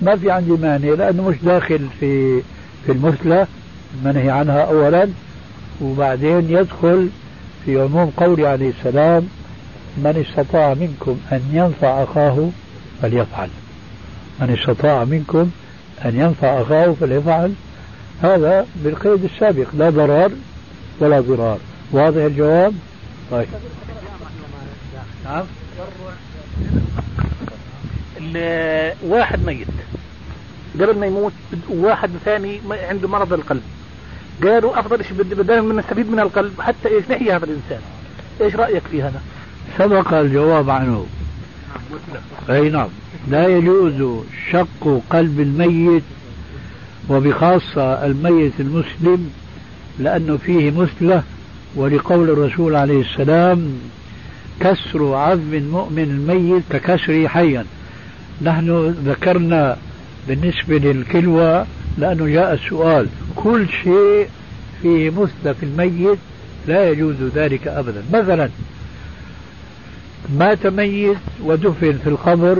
[0.03, 2.43] ما في عندي مانع لأنه مش داخل في
[2.87, 3.47] في المثلى.
[3.95, 5.09] المنهي عنها اولا
[5.82, 7.09] وبعدين يدخل
[7.64, 9.28] في عموم قول عليه السلام
[9.97, 12.49] من استطاع منكم أن ينفع أخاه
[13.03, 13.49] فليفعل.
[14.40, 15.51] من استطاع منكم
[16.05, 17.53] أن ينفع أخاه فليفعل.
[18.22, 20.30] هذا بالقيد السابق لا ضرر
[21.01, 21.59] ولا ضرار.
[21.92, 22.74] واضح الجواب؟
[23.30, 23.49] طيب.
[25.24, 25.45] نعم.
[29.03, 29.66] واحد ميت
[30.74, 31.32] قبل ما يموت
[31.70, 33.62] وواحد ثاني عنده مرض القلب.
[34.43, 37.80] قالوا أفضل شيء بدنا نستفيد من القلب حتى إيش نحيي هذا الإنسان.
[38.41, 39.20] إيش رأيك في هذا؟
[39.78, 41.07] سبق الجواب عنه.
[42.51, 42.89] أي نعم.
[43.28, 46.03] لا يجوز شق قلب الميت
[47.09, 49.30] وبخاصة الميت المسلم
[49.99, 51.22] لأنه فيه مثلة
[51.76, 53.78] ولقول الرسول عليه السلام
[54.61, 57.64] كسر عظم المؤمن الميت ككسره حيا.
[58.43, 59.76] نحن ذكرنا
[60.28, 61.66] بالنسبة للكلوة
[61.99, 64.28] لأنه جاء السؤال كل شيء
[64.82, 66.18] في الميت
[66.66, 68.03] لا يجوز ذلك أبدا.
[68.12, 68.49] مثلا
[70.39, 72.59] مات ميت ودفن في القبر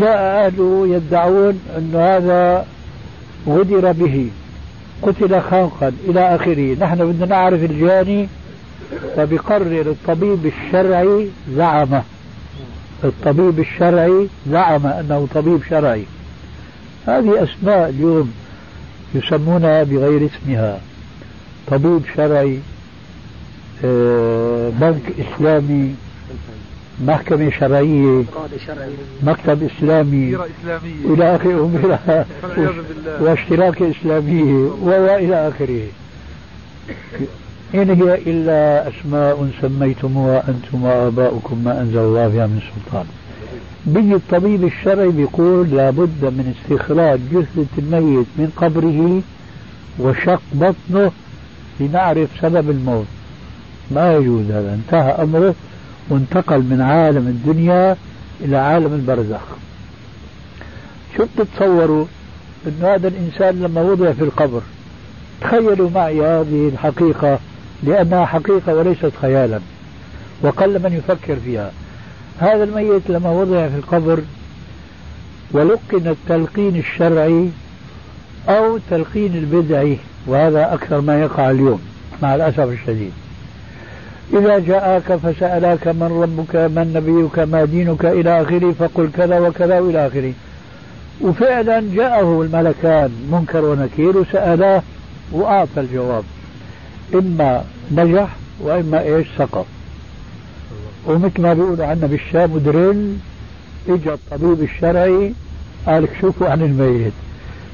[0.00, 2.66] جاء أهله يدعون أن هذا
[3.48, 4.30] غدر به
[5.02, 6.76] قتل خنقا إلى آخره.
[6.80, 8.28] نحن بدنا نعرف الجاني
[9.16, 12.02] فبقرر الطبيب الشرعي زعم
[13.04, 16.04] الطبيب الشرعي زعم أنه طبيب شرعي.
[17.06, 18.32] هذه أسماء اليوم.
[19.14, 20.80] يسمونها بغير اسمها.
[21.66, 22.58] طبيب شرعي
[23.84, 25.94] آه، بنك إسلامي
[27.04, 28.24] محكمة شرعية
[29.22, 30.36] مكتب إسلامي
[31.04, 32.24] إلى آخره
[33.20, 35.86] واشتراك إسلامية وإلى آخره.
[37.74, 43.06] إن هي إلا أسماء سميتموها أنتم وآباؤكم ما أنزل الله بها من سلطان.
[43.86, 49.22] بيجي الطبيب الشرعي بيقول لابد من استخراج جثة الميت من قبره
[49.98, 51.10] وشق بطنه
[51.80, 53.06] لنعرف سبب الموت.
[53.90, 54.74] ما يجوز هذا.
[54.74, 55.54] انتهى أمره
[56.08, 57.96] وانتقل من عالم الدنيا
[58.40, 59.40] إلى عالم البرزخ.
[61.16, 62.04] شو بتتصوروا؟
[62.66, 64.60] أن هذا الإنسان لما وضع في القبر
[65.40, 67.38] تخيلوا معي هذه الحقيقة
[67.82, 69.60] لأنها حقيقة وليست خيالا
[70.42, 71.72] وقل من يفكر فيها.
[72.40, 74.20] هذا الميت لما وضع في القبر
[75.52, 77.48] ولقن التلقين الشرعي
[78.48, 81.80] أو تلقين البدعي وهذا أكثر ما يقع اليوم
[82.22, 83.12] مع الأسف الشديد.
[84.32, 90.06] إذا جاءك فسألك من ربك من نبيك ما دينك إلى آخره فقل كذا وكذا وإلى
[90.06, 90.32] آخره.
[91.20, 94.82] وفعلا جاءه الملكان منكر ونكير وسألاه
[95.32, 96.24] وأعطى الجواب
[97.14, 98.28] إما نجح
[98.60, 99.66] وإما إيش سقط.
[101.06, 103.16] ومثل ما بيقولوا عنا بالشام دريل
[103.88, 105.32] اجى الطبيب الشرعي
[105.86, 107.12] قال كشفوا عن الميت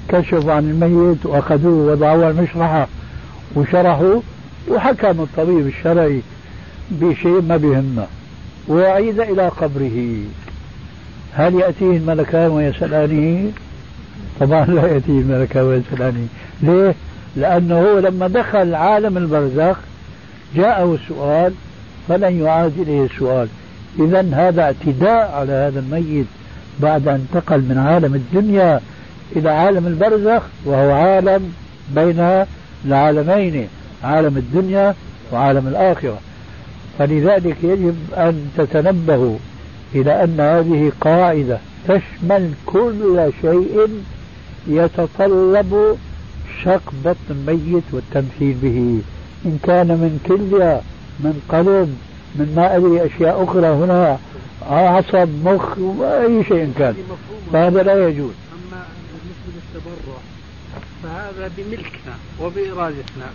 [0.09, 2.89] كشفوا عن الميت وأخذوه وضعوه المشرحة
[3.57, 4.21] وشرحوا
[4.71, 6.21] وحكم الطبيب الشرعي
[6.91, 8.07] بشيء ما بيهمه
[8.69, 10.17] وعيد إلى قبره
[11.33, 13.51] هل يأتيه الملكان ويسألانه؟
[14.41, 16.27] طبعا لا يأتيه الملكان ويسألانه،
[16.63, 16.95] ليه؟
[17.37, 19.77] لأنه هو لما دخل عالم البرزخ
[20.57, 21.53] جاءه السؤال
[22.09, 23.49] فلن يعاد إليه السؤال.
[23.99, 26.27] إذا هذا اعتداء على هذا الميت
[26.81, 28.81] بعد أن انتقل من عالم الدنيا
[29.37, 31.53] إلى عالم البرزخ وهو عالم
[31.95, 32.45] بين
[32.85, 33.69] العالمين
[34.05, 34.95] عالم الدنيا
[35.33, 36.19] وعالم الآخرة.
[36.99, 39.37] فلذلك يجب أن تتنبهوا
[39.95, 43.89] إلى أن هذه قاعدة تشمل كل شيء
[44.69, 45.97] يتطلب
[46.65, 49.01] شق بطن الميت والتمثيل به.
[49.47, 50.81] إن كان من كلية
[51.21, 51.97] من قلب
[52.35, 54.19] من ما أدري أشياء أخرى هنا
[54.71, 56.95] عصب مخ أي شيء كان.
[57.53, 58.33] فهذا لا يجوز.
[58.53, 60.19] أما بالنسبة للتبرع
[61.03, 63.27] فهذا بملكنا وبإرادتنا.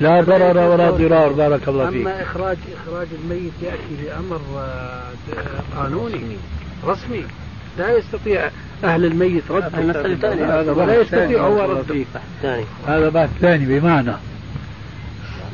[0.00, 2.06] لا ضرر ولا ضرار بارك الله فيك.
[2.06, 5.02] أما إخراج إخراج الميت يأتي بأمر آه،
[5.76, 6.36] قانوني
[6.86, 7.24] رسمي.
[7.78, 8.50] لا يستطيع
[8.84, 9.74] أهل الميت رد.
[10.24, 12.06] هذا ولا يستطيع هو رد
[12.86, 14.12] هذا بحث ثاني بمعنى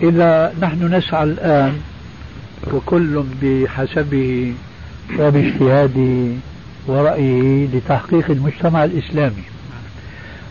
[0.03, 1.73] إذا نحن نسعى الآن
[2.73, 4.55] وكل بحسبه
[5.19, 6.33] وباجتهاده
[6.87, 9.43] ورأيه لتحقيق المجتمع الإسلامي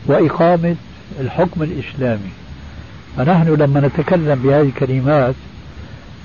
[0.06, 0.76] وإقامة
[1.20, 2.30] الحكم الإسلامي
[3.18, 5.36] فنحن لما نتكلم بهذه الكلمات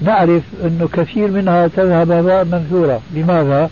[0.03, 3.71] نعرف أنه كثير منها تذهب هباء منثورا لماذا؟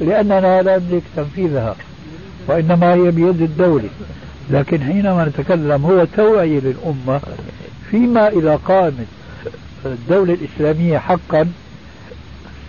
[0.00, 1.76] لأننا لا نملك تنفيذها
[2.48, 3.88] وإنما هي بيد الدولة
[4.50, 7.20] لكن حينما نتكلم هو توعية للأمة
[7.90, 9.06] فيما إذا قامت
[9.86, 11.48] الدولة الإسلامية حقا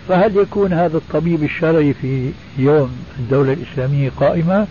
[0.08, 4.66] فهل يكون هذا الطبيب الشرعي في يوم الدولة الإسلامية قائمة؟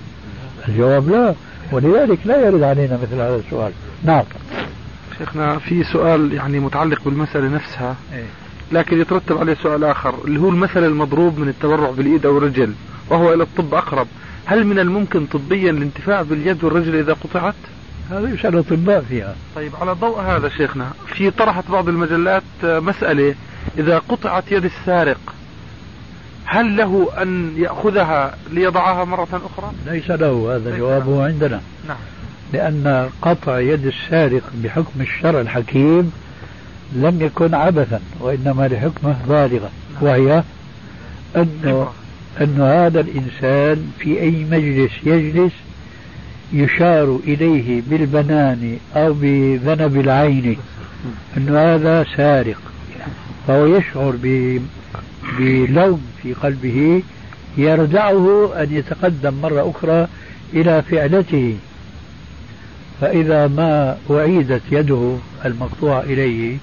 [0.68, 1.34] الجواب لا
[1.72, 3.72] ولذلك لا يرد علينا مثل هذا السؤال
[4.04, 4.24] نعم
[5.18, 8.24] شيخنا في سؤال يعني متعلق بالمسألة نفسها إيه؟
[8.72, 12.74] لكن يترتب عليه سؤال آخر اللي هو المثل المضروب من التبرع بالإيد أو الرجل
[13.10, 14.08] وهو إلى الطب أقرب
[14.45, 17.56] هل من الممكن طبيا الانتفاع باليد والرجل إذا قطعت؟
[18.12, 19.36] هذا يسأل الأطباء فيها.
[19.55, 23.36] طيب على ضوء هذا شيخنا في طرحت بعض المجلات مسألة
[23.78, 25.20] إذا قطعت يد السارق
[26.45, 31.62] هل له أن يأخذها ليضعها مرة أخرى؟ ليس له هذا جوابه عندنا.
[31.88, 31.97] نعم.
[32.53, 36.12] لأن قطع يد السارق بحكم الشرع الحكيم
[36.93, 40.03] لم يكن عبثا وإنما لحكمة بالغة نعم.
[40.03, 40.43] وهي
[41.36, 41.91] أنه
[42.41, 45.53] أن هذا الإنسان في أي مجلس يجلس
[46.54, 50.58] يشار إليه بالبنان أو بذنب العين
[51.38, 52.58] أن هذا سارق.
[53.47, 54.16] فهو يشعر
[55.39, 57.04] بلوم في قلبه
[57.58, 60.08] يردعه أن يتقدم مرة أخرى
[60.54, 61.56] إلى فعلته.
[63.02, 66.58] فإذا ما أعيدت يده المقطوعة إليه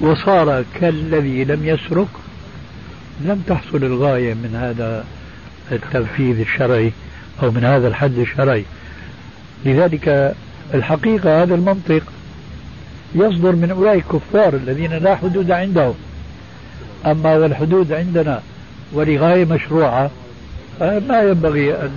[0.00, 2.08] وصار كالذي لم يسرق
[3.24, 5.04] لم تحصل الغاية من هذا
[5.72, 6.92] التنفيذ الشرعي
[7.42, 8.64] أو من هذا الحد الشرعي.
[9.64, 10.34] لذلك
[10.74, 12.02] الحقيقة هذا المنطق
[13.14, 15.94] يصدر من أولئك الكفار الذين لا حدود عندهم.
[17.06, 18.42] أما والحدود عندنا
[18.92, 20.10] ولغاية مشروعة
[20.80, 21.90] ما ينبغي أن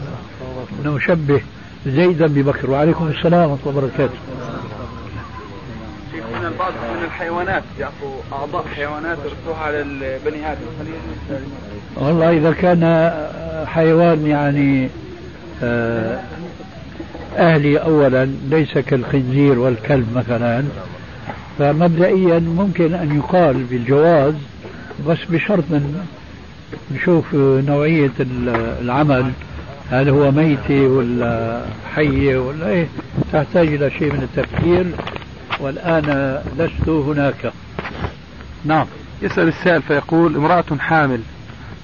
[0.86, 1.42] نشبه
[1.88, 2.72] زيدا ببكر.
[2.72, 4.18] وعليكم السلام ورحمة الله وبركاته.
[6.14, 10.60] من البعض من الحيوانات يعطوا أعضاء حيوانات يردوها على البني آدم.
[11.96, 13.12] والله إذا كان
[13.68, 14.90] حيوان يعني
[15.64, 16.20] آه،
[17.36, 20.64] أهلي أولا ليس كالخنزير والكلب مثلا
[21.60, 24.34] فمبدئيا ممكن أن يقال بالجواز
[25.08, 25.64] بس بشرط
[26.92, 28.12] نشوف نوعية
[28.82, 29.32] العمل
[29.92, 31.62] هل هو ميتة ولا
[31.96, 32.88] حية ولا إيه؟
[33.34, 34.86] تحتاج إلى شيء من التفكير
[35.60, 37.54] والآن لست هناك.
[38.66, 38.86] نعم.
[39.22, 41.20] يسأل السائل فيقول امرأة حامل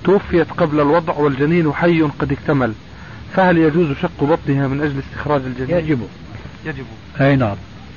[0.04, 2.74] توفيت قبل الوضع والجنين حي قد اكتمل.
[3.36, 6.00] فهل يجوز شق بطنها من أجل استخراج الجنين؟ يجب.
[6.66, 6.86] يجب.
[7.22, 7.56] أي نعم.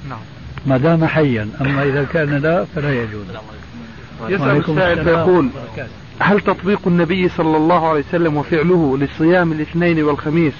[0.09, 0.19] نعم.
[0.67, 1.49] ما دام حيا.
[1.61, 3.27] أما إذا كان لا فلا يجوز.
[4.29, 5.49] يسأل السائل فيقول
[6.19, 10.55] هل تطبيق النبي صلى الله عليه وسلم وفعله لصيام الاثنين والخميس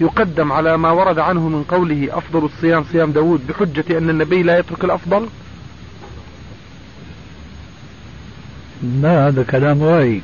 [0.00, 4.58] يقدم على ما ورد عنه من قوله أفضل الصيام صيام داود بحجة أن النبي لا
[4.58, 5.28] يترك الأفضل؟
[8.82, 10.20] ما هذا كلام واعي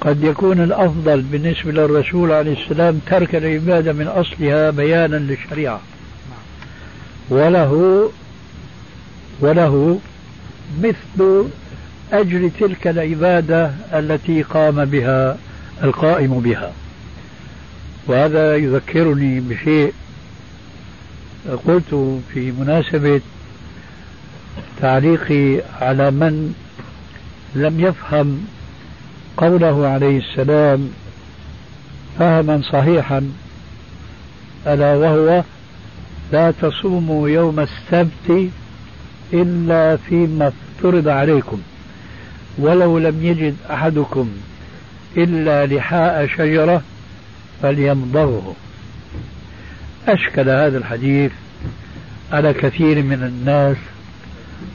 [0.00, 5.80] قد يكون الأفضل بالنسبة للرسول عليه السلام ترك العبادة من أصلها بيانا للشريعة.
[7.28, 8.10] وله
[9.40, 10.00] وله
[10.82, 11.44] مثل
[12.12, 15.38] أجر تلك العبادة التي قام بها
[15.84, 16.72] القائم بها.
[18.06, 19.92] وهذا يذكرني بشيء
[21.66, 23.20] قلت في مناسبة
[24.80, 26.54] تعليقي على من
[27.54, 28.46] لم يفهم
[29.36, 30.90] قوله عليه السلام
[32.18, 33.30] فهما صحيحا
[34.66, 35.42] ألا وهو
[36.32, 38.50] لا تصوموا يوم السبت
[39.32, 41.60] إلا فيما افترض عليكم
[42.58, 44.28] ولو لم يجد أحدكم
[45.16, 46.82] إلا لحاء شجرة
[47.62, 48.54] فليمضغه.
[50.08, 51.32] أشكل هذا الحديث
[52.32, 53.76] على كثير من الناس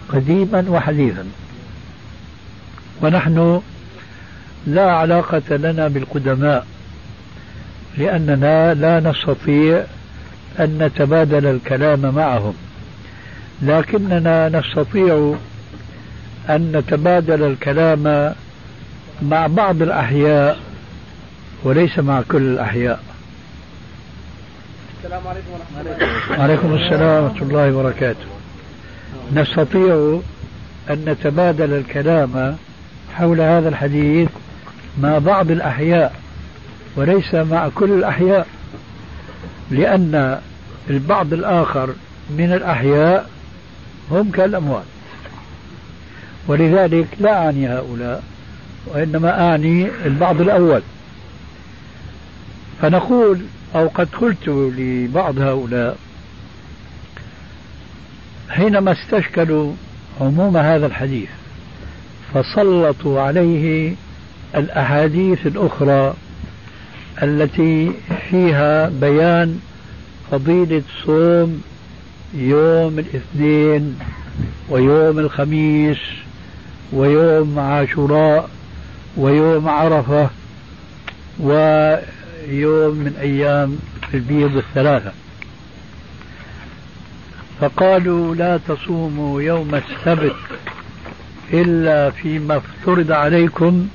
[0.10, 1.26] قديما وحديثا
[3.02, 3.62] ونحن
[4.68, 6.66] لا علاقة لنا بالقدماء
[7.98, 9.84] لأننا لا نستطيع
[10.60, 12.54] أن نتبادل الكلام معهم.
[13.62, 15.36] لكننا نستطيع
[16.50, 18.34] أن نتبادل الكلام
[19.22, 20.60] مع بعض الأحياء
[21.64, 23.00] وليس مع كل الأحياء.
[25.04, 28.26] السلام عليكم ورحمة الله وعليكم السلام ورحمة الله وبركاته.
[29.34, 30.20] نستطيع
[30.90, 32.58] أن نتبادل الكلام
[33.14, 34.30] حول هذا الحديث
[35.00, 36.16] مع بعض الأحياء
[36.96, 38.48] وليس مع كل الأحياء
[39.72, 40.40] لأن
[40.90, 41.94] البعض الآخر
[42.30, 43.30] من الأحياء
[44.12, 44.86] هم كالأموات.
[46.48, 48.24] ولذلك لا أعني هؤلاء
[48.88, 50.82] وإنما أعني البعض الأول.
[52.82, 53.42] فنقول
[53.76, 55.98] أو قد قلت لبعض هؤلاء
[58.50, 59.74] حينما استشكلوا
[60.22, 61.30] عموم هذا الحديث
[62.34, 63.96] فسلطوا عليه
[64.56, 66.14] الأحاديث الأخرى
[67.24, 67.92] التي
[68.30, 69.60] فيها بيان
[70.32, 71.62] فضيلة صوم
[72.34, 74.00] يوم الاثنين
[74.70, 75.98] ويوم الخميس
[76.94, 78.50] ويوم عاشوراء
[79.18, 80.30] ويوم عرفة
[81.40, 83.78] ويوم من أيام
[84.14, 85.12] البيض الثلاثة.
[87.62, 90.36] فقالوا لا تصوموا يوم السبت
[91.54, 93.88] إلا فيما افترض عليكم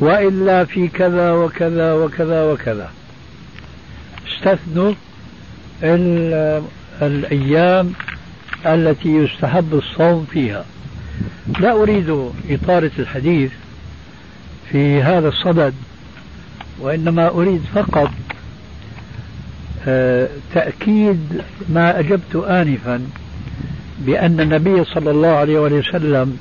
[0.00, 2.90] وإلا في كذا وكذا وكذا وكذا.
[4.28, 4.92] استثنوا
[7.02, 7.92] الأيام
[8.66, 10.64] التي يستحب الصوم فيها.
[11.60, 13.52] لا أريد إطالة الحديث
[14.72, 15.74] في هذا الصدد
[16.80, 18.10] وإنما أريد فقط
[19.88, 23.02] آه، تأكيد ما أجبت آنفا
[23.98, 26.38] بأن النبي صلى الله عليه وسلم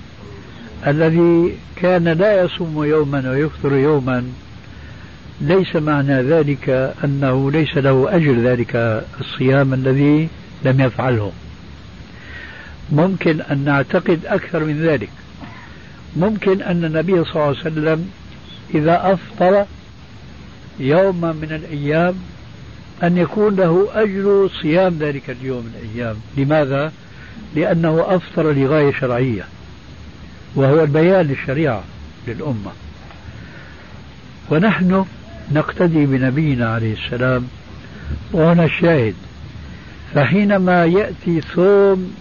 [0.87, 4.23] الذي كان لا يصوم يوما ويفطر يوما
[5.41, 10.29] ليس معنى ذلك أنه ليس له أجر ذلك الصيام الذي
[10.65, 11.31] لم يفعله.
[12.91, 15.09] ممكن أن نعتقد أكثر من ذلك.
[16.15, 18.09] ممكن أن النبي صلى الله عليه وسلم
[18.75, 19.65] إذا أفطر
[20.79, 22.15] يوما من الأيام
[23.03, 26.15] أن يكون له أجر صيام ذلك اليوم من الأيام.
[26.37, 26.91] لماذا؟
[27.55, 29.43] لأنه أفطر لغاية شرعية.
[30.55, 31.83] وهو البيان للشريعة
[32.27, 32.71] للأمة.
[34.49, 35.05] ونحن
[35.51, 37.47] نقتدي بنبينا عليه السلام
[38.31, 39.15] وهنا الشاهد.
[40.13, 42.15] فحينما يأتي صوم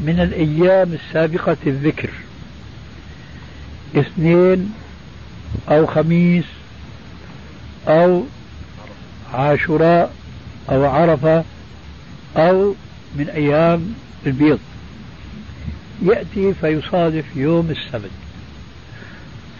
[0.00, 2.10] من الأيام السابقة الذكر
[3.96, 4.72] اثنين
[5.68, 6.44] أو خميس
[7.88, 8.24] أو
[9.34, 10.14] عاشوراء
[10.70, 11.44] أو عرفة
[12.36, 12.74] أو
[13.16, 13.94] من أيام
[14.26, 14.58] البيض.
[16.02, 18.10] يأتي فيصادف يوم السبت.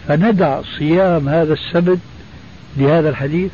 [0.07, 1.99] فندع صيام هذا السبت
[2.77, 3.51] لهذا الحديث.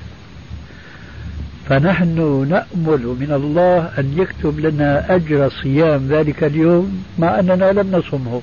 [1.69, 8.41] فنحن نأمل من الله أن يكتب لنا أجر صيام ذلك اليوم مع أننا لم نصمه.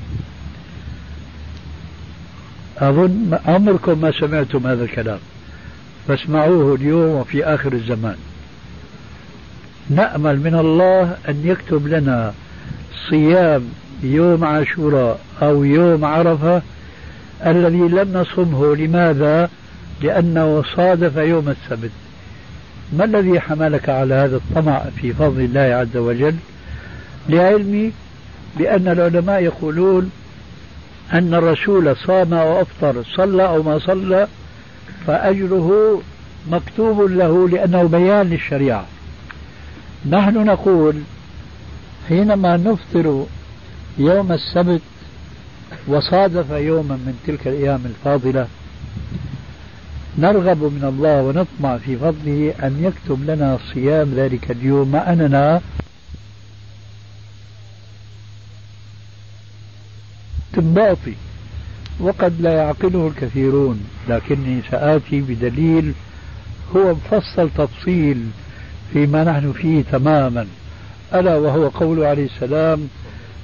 [2.79, 5.19] أظن عمركم ما سمعتم هذا الكلام.
[6.09, 8.17] فاسمعوه اليوم وفي آخر الزمان.
[9.91, 12.35] نأمل من الله أن يكتب لنا
[13.11, 13.69] صيام
[14.03, 16.63] يوم عاشوراء أو يوم عرفة
[17.47, 18.77] الذي لم نصمه.
[18.77, 19.51] لماذا؟
[20.03, 21.91] لأنه صادف يوم السبت.
[22.93, 26.35] ما الذي حملك على هذا الطمع في فضل الله عز وجل؟
[27.29, 27.93] لعلمي
[28.59, 30.11] بأن العلماء يقولون
[31.13, 34.27] أن الرسول صام وأفطر صلى أو ما صلى
[35.07, 36.01] فأجره
[36.51, 38.87] مكتوب له لأنه بيان للشريعة.
[40.11, 40.95] نحن نقول
[42.09, 43.27] حينما نفطر
[43.99, 44.81] يوم السبت
[45.89, 48.47] وصادف يوما من تلك الأيام الفاضلة
[50.19, 55.61] نرغب من الله ونطمع في فضله أن يكتب لنا صيام ذلك اليوم مع أننا
[60.51, 61.15] استنباطي
[62.01, 65.93] وقد لا يعقله الكثيرون لكني سآتي بدليل
[66.77, 68.27] هو مفصل تفصيل
[68.93, 70.47] فيما نحن فيه تماما
[71.15, 72.89] ألا وهو قول عليه السلام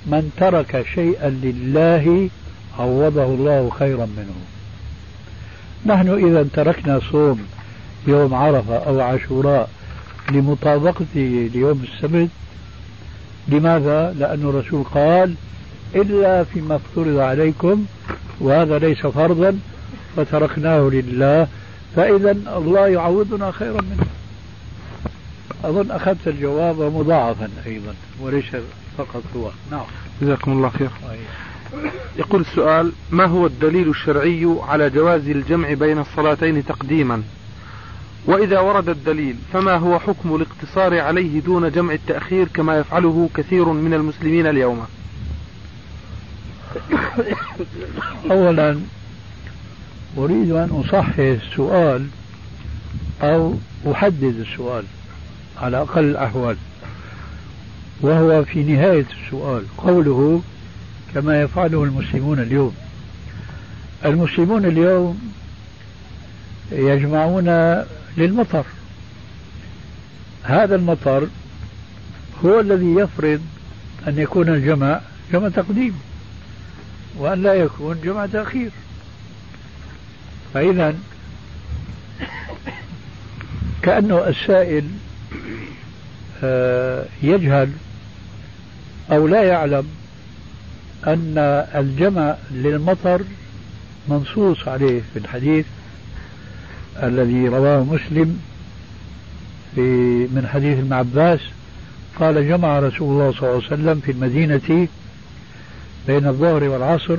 [0.07, 2.28] من ترك شيئا لله
[2.78, 4.34] عوضه الله خيرا منه
[5.86, 7.46] نحن إذا تركنا صوم
[8.07, 9.70] يوم عرفة أو عاشوراء
[10.32, 12.28] لمطابقته ليوم السبت
[13.48, 15.34] لماذا؟ لأن الرسول قال
[15.94, 17.84] إلا فيما افترض عليكم
[18.40, 19.59] وهذا ليس فرضا
[20.16, 21.46] فتركناه لله
[21.96, 24.07] فإذا الله يعوضنا خيرا منه
[25.64, 28.44] أظن أخذت الجواب مضاعفا أيضا وليس
[29.05, 29.51] فقط هو.
[29.70, 29.84] نعم.
[30.22, 30.90] جزاكم الله خير.
[32.16, 37.22] يقول السؤال ما هو الدليل الشرعي على جواز الجمع بين الصلاتين تقديما؟
[38.26, 43.94] وإذا ورد الدليل فما هو حكم الاقتصار عليه دون جمع التأخير كما يفعله كثير من
[43.94, 44.86] المسلمين اليوم؟
[48.30, 48.80] أولا
[50.18, 52.07] أريد أن أصحح السؤال
[53.22, 53.55] أو
[53.92, 54.84] أحدد السؤال
[55.59, 56.57] على أقل الأحوال.
[58.03, 60.42] وهو في نهاية السؤال قوله
[61.14, 62.76] كما يفعله المسلمون اليوم.
[64.05, 65.32] المسلمون اليوم
[66.72, 67.48] يجمعون
[68.16, 68.64] للمطر.
[70.42, 71.28] هذا المطر
[72.44, 73.40] هو الذي يفرض
[74.09, 75.01] أن يكون الجمع
[75.32, 76.01] جمع تقديم
[77.18, 78.70] وأن لا يكون جمع تأخير.
[80.55, 80.94] فإذا
[83.82, 84.84] كأنه السائل
[86.42, 87.70] آه، يجهل
[89.12, 89.86] أو لا يعلم
[91.06, 91.38] أن
[91.74, 93.22] الجمع للمطر
[94.08, 95.66] منصوص عليه في الحديث
[97.02, 98.40] الذي رواه مسلم
[99.74, 99.80] في
[100.32, 101.40] من حديث ابن عباس
[102.20, 104.88] قال جمع رسول الله صلى الله عليه وسلم في المدينة
[106.06, 107.16] بين الظهر والعصر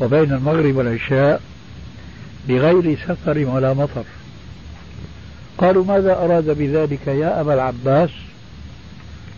[0.00, 1.40] وبين المغرب والعشاء
[2.48, 4.04] بغير سفر ولا مطر.
[5.58, 8.10] قالوا ماذا أراد بذلك يا أبا العباس؟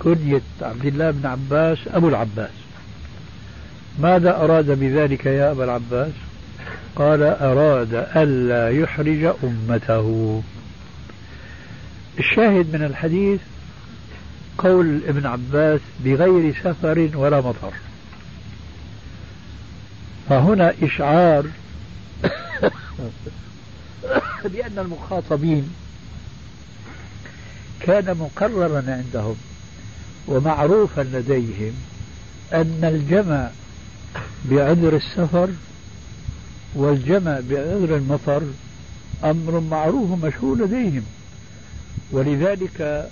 [0.04, 2.50] كنية عبد الله بن عباس أبو العباس.
[3.98, 6.12] ماذا أراد بذلك يا أبا العباس؟
[6.96, 10.42] قال أراد ألا يحرج أمته.
[12.18, 13.40] الشاهد من الحديث
[14.58, 17.72] قول ابن عباس بغير سفر ولا مطر.
[20.28, 21.46] فهنا إشعار
[24.52, 25.74] بأن المخاطبين
[27.80, 29.36] كان مقررا عندهم.
[30.26, 31.72] ومعروفا لديهم
[32.52, 33.50] أن الجمع
[34.50, 35.48] بعذر السفر
[36.74, 38.42] والجمع بعذر المطر
[39.24, 41.02] أمر معروف مشهور لديهم.
[42.12, 43.08] ولذلك